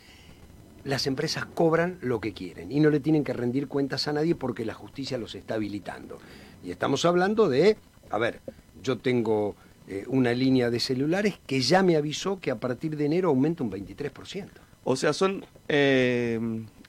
[0.85, 4.33] las empresas cobran lo que quieren y no le tienen que rendir cuentas a nadie
[4.33, 6.19] porque la justicia los está habilitando.
[6.63, 7.75] Y estamos hablando de,
[8.09, 8.39] a ver,
[8.81, 9.57] yo tengo
[9.89, 13.61] eh, una línea de celulares que ya me avisó que a partir de enero aumenta
[13.61, 14.64] un 23%.
[14.85, 16.39] O sea, son eh,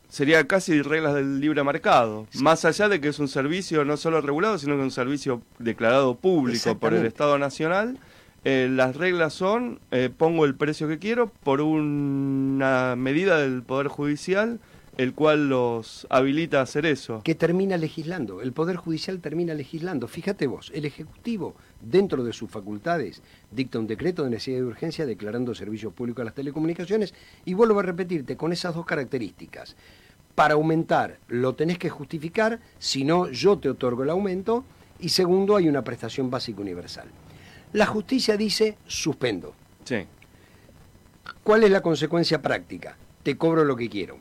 [0.08, 4.20] sería casi reglas del libre mercado, más allá de que es un servicio no solo
[4.20, 7.98] regulado, sino que es un servicio declarado público por el Estado Nacional.
[8.44, 13.88] Eh, las reglas son, eh, pongo el precio que quiero por una medida del Poder
[13.88, 14.60] Judicial,
[14.96, 17.20] el cual los habilita a hacer eso.
[17.22, 20.08] Que termina legislando, el Poder Judicial termina legislando.
[20.08, 25.06] Fíjate vos, el Ejecutivo, dentro de sus facultades, dicta un decreto de necesidad de urgencia
[25.06, 29.76] declarando servicio público a las telecomunicaciones y vuelvo a repetirte, con esas dos características
[30.36, 34.64] para aumentar lo tenés que justificar, si no yo te otorgo el aumento,
[35.00, 37.08] y segundo hay una prestación básica universal.
[37.72, 39.54] La justicia dice suspendo.
[39.84, 40.06] Sí.
[41.42, 42.96] ¿Cuál es la consecuencia práctica?
[43.22, 44.18] Te cobro lo que quiero.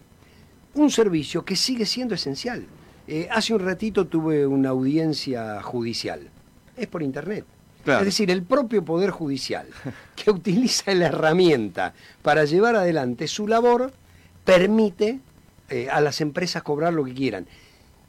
[0.76, 2.66] Un servicio que sigue siendo esencial.
[3.08, 6.30] Eh, hace un ratito tuve una audiencia judicial.
[6.76, 7.46] Es por internet.
[7.86, 9.68] Es decir, el propio Poder Judicial,
[10.16, 13.94] que utiliza la herramienta para llevar adelante su labor,
[14.44, 15.20] permite
[15.70, 17.46] eh, a las empresas cobrar lo que quieran.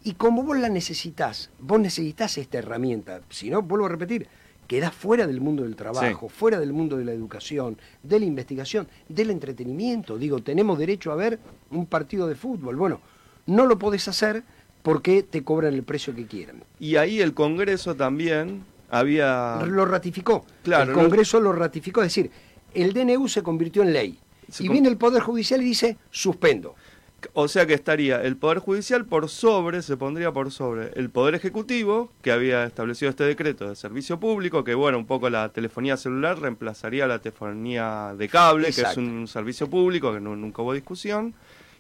[0.03, 3.21] Y como vos la necesitas, vos necesitas esta herramienta.
[3.29, 4.29] Si no, vuelvo a repetir,
[4.67, 8.89] quedás fuera del mundo del trabajo, fuera del mundo de la educación, de la investigación,
[9.09, 10.19] del entretenimiento.
[10.19, 11.39] Digo, tenemos derecho a ver
[11.71, 12.77] un partido de fútbol.
[12.77, 13.01] Bueno,
[13.47, 14.43] no lo podés hacer
[14.83, 16.63] porque te cobran el precio que quieran.
[16.79, 19.61] Y ahí el Congreso también había...
[19.67, 20.45] Lo ratificó.
[20.63, 22.03] Claro, el Congreso lo ratificó.
[22.03, 22.31] Es decir,
[22.75, 24.19] el DNU se convirtió en ley.
[24.59, 26.75] y viene el Poder Judicial y dice, suspendo.
[27.33, 31.35] O sea que estaría el Poder Judicial por sobre, se pondría por sobre el Poder
[31.35, 35.97] Ejecutivo, que había establecido este decreto de servicio público, que bueno, un poco la telefonía
[35.97, 41.35] celular reemplazaría la telefonía de cable, que es un servicio público, que nunca hubo discusión.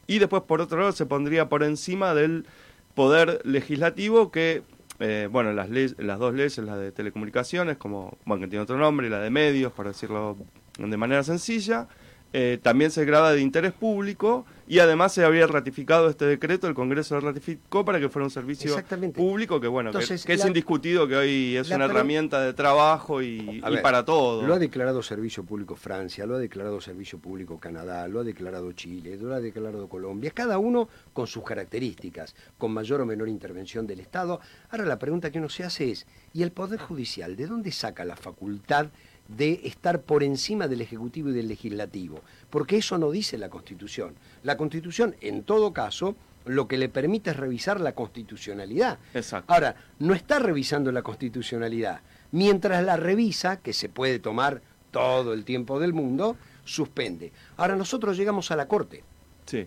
[0.06, 2.46] Y después, por otro lado, se pondría por encima del
[2.94, 4.62] Poder Legislativo, que,
[5.00, 8.78] eh, bueno, las, leyes, las dos leyes, la de telecomunicaciones, como, bueno, que tiene otro
[8.78, 10.36] nombre, y la de medios, por decirlo
[10.78, 11.88] de manera sencilla,
[12.32, 16.74] eh, también se graba de interés público y además se había ratificado este decreto, el
[16.74, 18.76] Congreso lo ratificó para que fuera un servicio
[19.14, 24.04] público que bueno, que, es indiscutido que hoy es una herramienta de trabajo y, para
[24.04, 24.42] todo.
[24.46, 28.72] Lo ha declarado Servicio Público Francia, lo ha declarado Servicio Público Canadá, lo ha declarado
[28.72, 33.86] Chile, lo ha declarado Colombia, cada uno con sus características, con mayor o menor intervención
[33.86, 34.40] del Estado.
[34.70, 38.04] Ahora la pregunta que uno se hace es, ¿y el Poder Judicial de dónde saca
[38.04, 38.88] la facultad
[39.28, 42.20] de estar por encima del Ejecutivo y del Legislativo,
[42.50, 44.14] porque eso no dice la Constitución.
[44.42, 48.98] La Constitución, en todo caso, lo que le permite es revisar la constitucionalidad.
[49.14, 49.52] Exacto.
[49.52, 52.00] Ahora, no está revisando la constitucionalidad.
[52.30, 54.62] Mientras la revisa, que se puede tomar
[54.92, 57.32] todo el tiempo del mundo, suspende.
[57.56, 59.02] Ahora nosotros llegamos a la Corte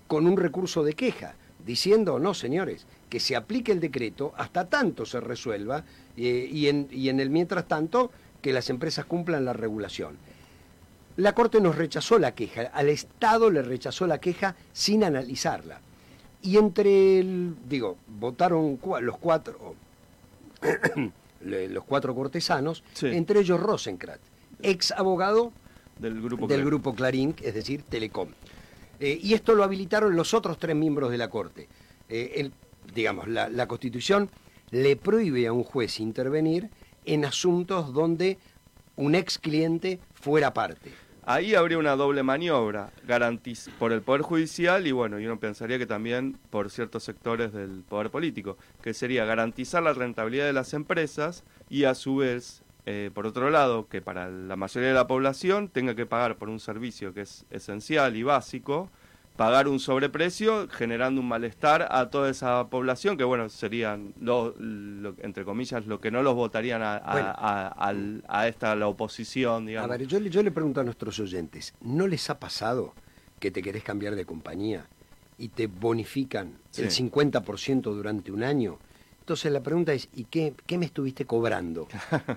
[0.07, 1.35] con un recurso de queja,
[1.65, 5.83] diciendo, no, señores, que se aplique el decreto hasta tanto se resuelva
[6.17, 8.11] eh, y, en, y en el mientras tanto
[8.41, 10.17] que las empresas cumplan la regulación.
[11.17, 15.81] La Corte nos rechazó la queja, al Estado le rechazó la queja sin analizarla.
[16.41, 19.75] Y entre, el, digo, votaron los cuatro,
[21.41, 24.21] los cuatro cortesanos, entre ellos Rosencrat,
[24.61, 25.51] ex abogado
[25.97, 28.29] del grupo, del grupo Clarín, es decir, Telecom.
[29.01, 31.67] Eh, y esto lo habilitaron los otros tres miembros de la Corte.
[32.07, 32.53] Eh, el
[32.93, 34.29] digamos, la, la Constitución
[34.71, 36.69] le prohíbe a un juez intervenir
[37.05, 38.37] en asuntos donde
[38.95, 40.91] un ex cliente fuera parte.
[41.31, 45.77] Ahí habría una doble maniobra, garantiz por el Poder Judicial y bueno, y uno pensaría
[45.77, 50.73] que también por ciertos sectores del Poder Político, que sería garantizar la rentabilidad de las
[50.73, 55.05] empresas y a su vez, eh, por otro lado, que para la mayoría de la
[55.05, 58.89] población tenga que pagar por un servicio que es esencial y básico,
[59.39, 64.53] pagar un sobreprecio generando un malestar a toda esa población que bueno serían lo,
[65.19, 66.99] entre comillas lo que no los votarían a,
[68.27, 69.89] a, esta la oposición digamos.
[69.89, 72.93] A ver, yo, yo le pregunto a nuestros oyentes, ¿no les ha pasado
[73.39, 74.87] que te querés cambiar de compañía
[75.37, 78.77] y te bonifican el 50% durante un año?
[79.21, 81.87] Entonces la pregunta es, ¿y qué, qué me estuviste cobrando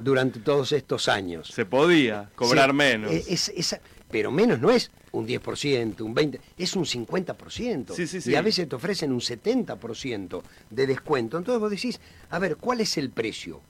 [0.00, 1.48] durante todos estos años?
[1.48, 3.10] Se podía cobrar menos.
[3.10, 8.26] E, es, pero menos no es un 10%, un 20%, es un 50%.
[8.30, 11.38] Y a veces te ofrecen un 70% de descuento.
[11.38, 12.00] Entonces vos decís,
[12.30, 13.60] a ver, ¿cuál es el precio?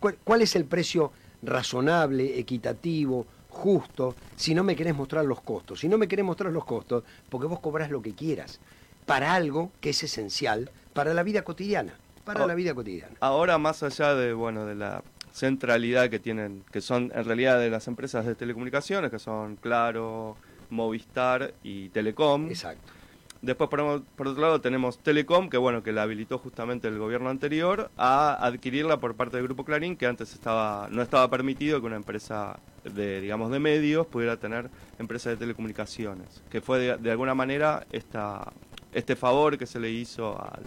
[0.00, 1.12] ¿Cuál, es el precio
[1.42, 5.80] razonable, equitativo, justo, si no me querés mostrar los costos?
[5.80, 8.60] Si no me querés mostrar los costos, porque vos cobrás lo que quieras,
[9.06, 11.94] para algo que es esencial para la vida cotidiana.
[12.24, 13.16] Para la vida cotidiana.
[13.20, 17.70] Ahora, más allá de, bueno, de la centralidad que tienen, que son en realidad de
[17.70, 20.36] las empresas de telecomunicaciones, que son Claro,
[20.70, 22.48] Movistar y Telecom.
[22.48, 22.92] Exacto.
[23.40, 23.80] Después, por,
[24.26, 28.98] otro lado, tenemos Telecom, que bueno, que la habilitó justamente el gobierno anterior a adquirirla
[28.98, 33.20] por parte del Grupo Clarín, que antes estaba no estaba permitido que una empresa de,
[33.20, 38.52] digamos, de medios pudiera tener empresa de telecomunicaciones, que fue de, de alguna manera esta,
[38.92, 40.64] este favor que se le hizo al,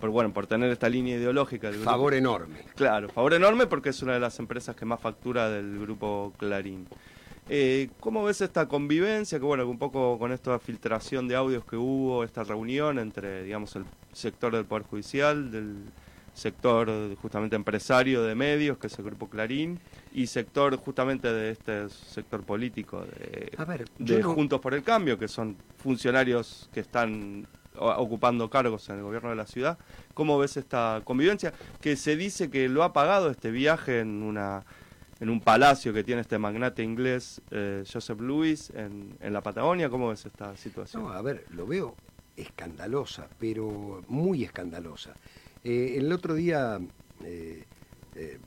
[0.00, 1.70] por bueno, por tener esta línea ideológica.
[1.70, 2.64] Del favor enorme.
[2.74, 6.86] Claro, favor enorme porque es una de las empresas que más factura del grupo Clarín.
[7.52, 9.40] Eh, ¿Cómo ves esta convivencia?
[9.40, 13.74] Que bueno, un poco con esta filtración de audios que hubo, esta reunión entre, digamos,
[13.74, 15.78] el sector del Poder Judicial, del
[16.32, 19.80] sector justamente empresario de medios, que es el Grupo Clarín,
[20.14, 23.50] y sector justamente de este sector político de,
[23.98, 29.30] de Juntos por el Cambio, que son funcionarios que están ocupando cargos en el gobierno
[29.30, 29.76] de la ciudad.
[30.14, 31.52] ¿Cómo ves esta convivencia?
[31.80, 34.62] Que se dice que lo ha pagado este viaje en una
[35.20, 39.90] en un palacio que tiene este magnate inglés eh, Joseph Lewis en, la Patagonia.
[39.90, 41.02] ¿Cómo ves esta situación?
[41.02, 41.94] No, a ver, lo veo
[42.36, 45.14] escandalosa, pero muy escandalosa.
[45.62, 46.80] Eh, el otro día
[47.22, 47.64] eh,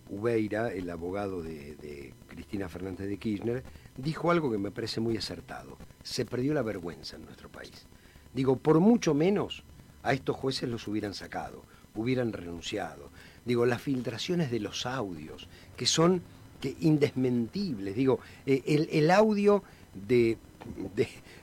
[0.09, 3.63] Ubeira, el abogado de, de Cristina Fernández de Kirchner,
[3.95, 5.77] dijo algo que me parece muy acertado.
[6.01, 7.85] Se perdió la vergüenza en nuestro país.
[8.33, 9.63] Digo, por mucho menos
[10.01, 11.63] a estos jueces los hubieran sacado,
[11.93, 13.11] hubieran renunciado.
[13.45, 15.47] Digo, las filtraciones de los audios,
[15.77, 16.23] que son
[16.63, 17.93] que, indesmentibles.
[17.93, 19.63] Digo, eh, el, audio
[20.07, 20.37] de,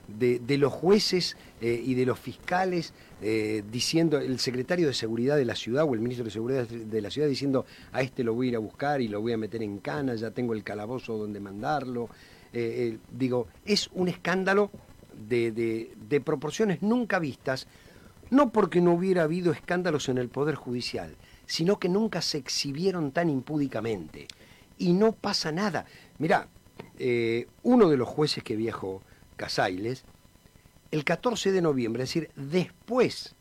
[0.08, 5.44] de, los jueces eh, y de los fiscales eh, diciendo, el secretario de Seguridad de
[5.44, 8.46] la ciudad o el ministro de Seguridad de la ciudad diciendo, a este lo voy
[8.46, 11.18] a ir a buscar y lo voy a meter en cana, ya tengo el calabozo
[11.18, 12.08] donde mandarlo.
[13.12, 14.70] digo, es un escándalo
[15.28, 17.66] de, proporciones nunca vistas,
[18.30, 21.14] no porque no hubiera habido escándalos en el Poder Judicial,
[21.44, 24.28] sino que nunca se exhibieron tan impúdicamente.
[24.80, 25.84] Y no pasa nada.
[26.18, 26.48] Mirá,
[26.98, 29.02] eh, uno de los jueces que viajó,
[29.36, 30.04] Casailes,
[30.90, 33.34] el 14 de noviembre, es decir, después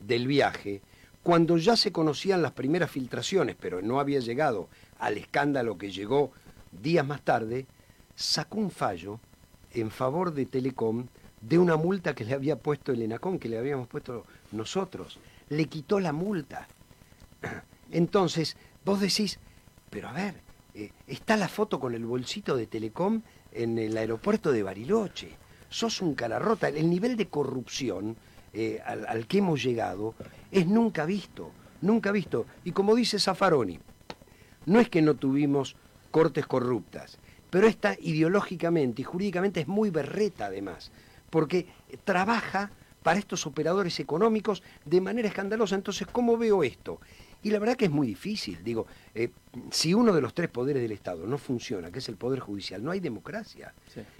[0.00, 0.80] del viaje,
[1.22, 6.32] cuando ya se conocían las primeras filtraciones, pero no había llegado al escándalo que llegó
[6.72, 7.66] días más tarde,
[8.16, 9.20] sacó un fallo
[9.74, 11.06] en favor de Telecom
[11.42, 15.18] de una multa que le había puesto el ENACON, que le habíamos puesto nosotros.
[15.50, 16.66] Le quitó la multa.
[17.92, 19.38] Entonces, vos decís,
[19.90, 24.52] pero a ver, eh, está la foto con el bolsito de Telecom en el aeropuerto
[24.52, 25.30] de Bariloche.
[25.68, 26.68] Sos un cara rota.
[26.68, 28.16] El nivel de corrupción
[28.52, 30.14] eh, al, al, que hemos llegado
[30.50, 31.50] es nunca visto,
[31.82, 32.46] nunca visto.
[32.64, 33.78] Y como dice Zaffaroni,
[34.66, 35.76] no es que no tuvimos
[36.10, 37.18] cortes corruptas,
[37.50, 40.90] pero esta ideológicamente y jurídicamente es muy berreta además
[41.30, 41.66] porque
[42.04, 42.70] trabaja
[43.02, 45.74] para estos operadores económicos de manera escandalosa.
[45.74, 47.00] Entonces, ¿cómo veo esto?
[47.42, 48.62] Y la verdad que es muy difícil.
[48.64, 49.30] Digo, eh,
[49.70, 52.82] si uno de los tres poderes del Estado no funciona, que es el Poder Judicial,
[52.82, 53.72] no hay democracia.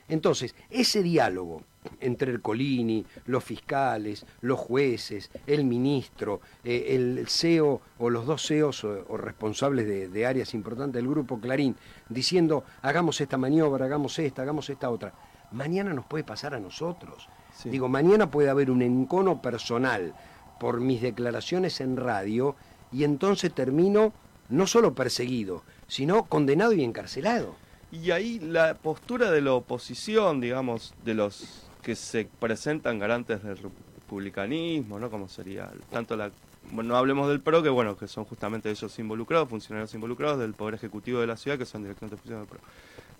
[0.08, 1.62] Entonces, ese diálogo
[2.00, 8.46] entre el Colini, los fiscales, los jueces, el ministro, eh, el CEO o los dos
[8.46, 11.76] CEOs o, responsables de, de áreas importantes del grupo Clarín,
[12.08, 15.12] diciendo, hagamos esta maniobra, hagamos esta, hagamos esta otra
[15.50, 17.28] mañana nos puede pasar a nosotros.
[17.64, 20.14] Digo, mañana puede haber un encono personal
[20.60, 22.56] por mis declaraciones en radio
[22.92, 24.12] y entonces termino
[24.48, 27.56] no solo perseguido, sino condenado y encarcelado.
[27.90, 33.56] Y ahí la postura de la oposición, digamos, de los que se presentan garantes del
[33.56, 35.10] republicanismo, ¿no?
[35.10, 36.30] Como sería tanto la
[36.70, 40.52] bueno, no hablemos del PRO, que bueno, que son justamente ellos involucrados, funcionarios involucrados del
[40.52, 42.68] Poder Ejecutivo de la ciudad, que son directamente funcionarios del PRO.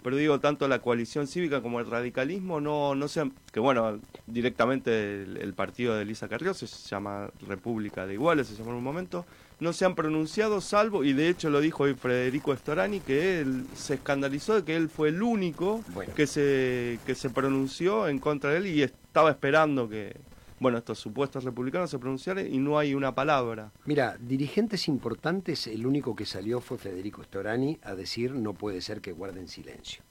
[0.03, 5.23] Pero digo, tanto la coalición cívica como el radicalismo no, no sean, que bueno, directamente
[5.23, 9.27] el, partido de Elisa Carrió se llama República de Iguales, se llamó en un momento,
[9.61, 13.67] no se han pronunciado salvo, y de hecho lo dijo hoy Federico Storani, que él
[13.75, 15.83] se escandalizó de que él fue el único
[16.15, 20.17] que, se, que se pronunció en contra de él y estaba esperando que,
[20.61, 23.73] bueno, estos supuestos republicanos se pronunciaran y no hay una palabra.
[23.85, 29.01] Mira, dirigentes importantes, el único que salió fue Federico Storani a decir no puede ser
[29.01, 30.03] que guarden silencio.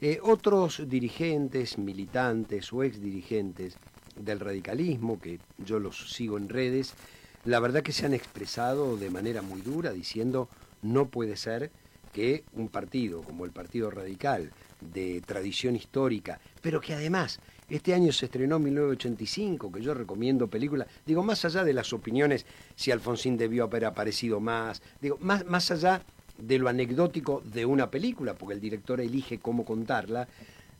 [0.00, 3.76] Eh, otros dirigentes, militantes o ex dirigentes
[4.16, 6.94] del radicalismo, que yo los sigo en redes,
[7.44, 10.48] la verdad que se han expresado de manera muy dura diciendo
[10.82, 11.70] no puede ser
[12.12, 18.12] que un partido como el Partido Radical, de tradición histórica, pero que además este año
[18.12, 23.36] se estrenó 1985, que yo recomiendo película, digo, más allá de las opiniones, si Alfonsín
[23.36, 26.02] debió haber aparecido más, digo, más, más allá
[26.38, 30.28] de lo anecdótico de una película, porque el director elige cómo contarla,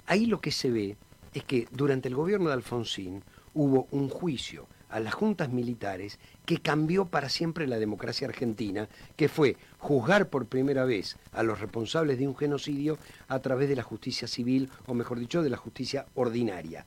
[0.06, 0.96] ahí lo que se ve
[1.32, 3.22] es que durante el gobierno de Alfonsín
[3.54, 9.28] hubo un juicio a las juntas militares que cambió para siempre la democracia argentina, que
[9.28, 13.82] fue juzgar por primera vez a los responsables de un genocidio a través de la
[13.82, 16.86] justicia civil, o mejor dicho, de la justicia ordinaria.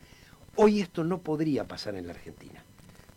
[0.55, 2.64] Hoy esto no podría pasar en la Argentina,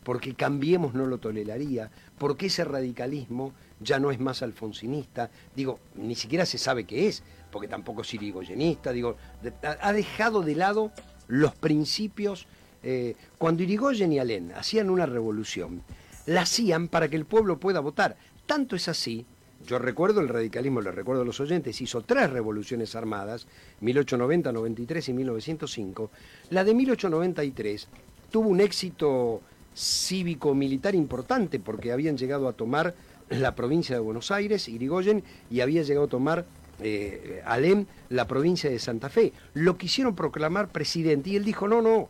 [0.03, 1.88] porque Cambiemos no lo toleraría,
[2.18, 7.22] porque ese radicalismo ya no es más alfonsinista, digo, ni siquiera se sabe qué es,
[7.53, 9.16] porque tampoco es irigoyenista, digo,
[9.62, 10.91] ha dejado de lado
[11.28, 12.49] los principios
[12.83, 15.83] eh, cuando Irigoyen y Alén hacían una revolución,
[16.26, 18.16] la hacían para que el pueblo pueda votar.
[18.47, 19.26] Tanto es así,
[19.66, 23.47] yo recuerdo el radicalismo, le recuerdo a los oyentes, hizo tres revoluciones armadas,
[23.81, 26.11] 1890, 93 y 1905.
[26.51, 27.89] La de 1893
[28.31, 29.43] tuvo un éxito
[29.74, 32.95] cívico-militar importante porque habían llegado a tomar
[33.28, 36.47] la provincia de Buenos Aires, Irigoyen, y había llegado a tomar
[36.81, 39.33] eh, Alem la provincia de Santa Fe.
[39.55, 42.09] Lo quisieron proclamar presidente y él dijo, no, no,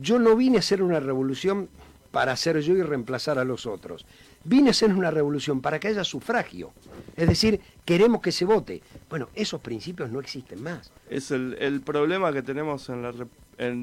[0.00, 1.68] yo no vine a hacer una revolución
[2.10, 4.06] para ser yo y reemplazar a los otros.
[4.44, 6.72] Vine a hacer una revolución para que haya sufragio.
[7.16, 8.82] Es decir, queremos que se vote.
[9.10, 10.90] Bueno, esos principios no existen más.
[11.10, 13.12] Es el, problema que tenemos en la,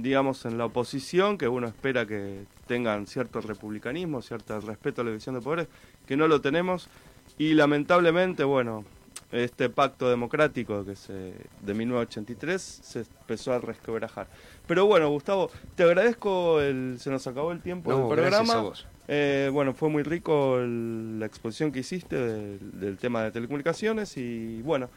[0.01, 5.11] digamos, en la oposición, que uno espera que tengan cierto republicanismo, cierto respeto a la
[5.11, 5.67] división de poderes,
[6.07, 6.89] que no lo tenemos.
[7.37, 8.85] Y lamentablemente, bueno,
[9.31, 14.27] este pacto democrático que se, de 1983 se empezó a resquebrajar.
[14.67, 18.71] Pero bueno, Gustavo, te agradezco, el, se nos acabó el tiempo del programa.
[19.07, 24.89] Eh, bueno, fue muy rico la exposición que hiciste del, tema de telecomunicaciones y bueno,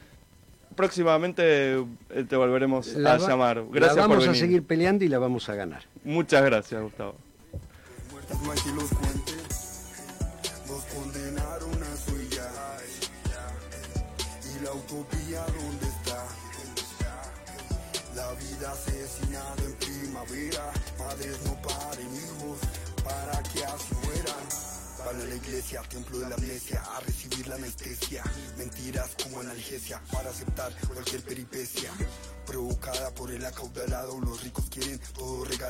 [0.74, 3.64] próximamente eh, te volveremos a llamar.
[3.70, 5.82] Gracias la vamos a seguir peleando y la vamos a ganar.
[6.04, 7.16] Muchas gracias, Gustavo.
[25.58, 28.22] Iglesia, templo de la amnesia, a recibir la anestesia.
[28.56, 31.90] Mentiras como analgesia para aceptar cualquier peripecia.
[32.46, 35.68] Provocada por el acaudalado, los ricos quieren todo regalado.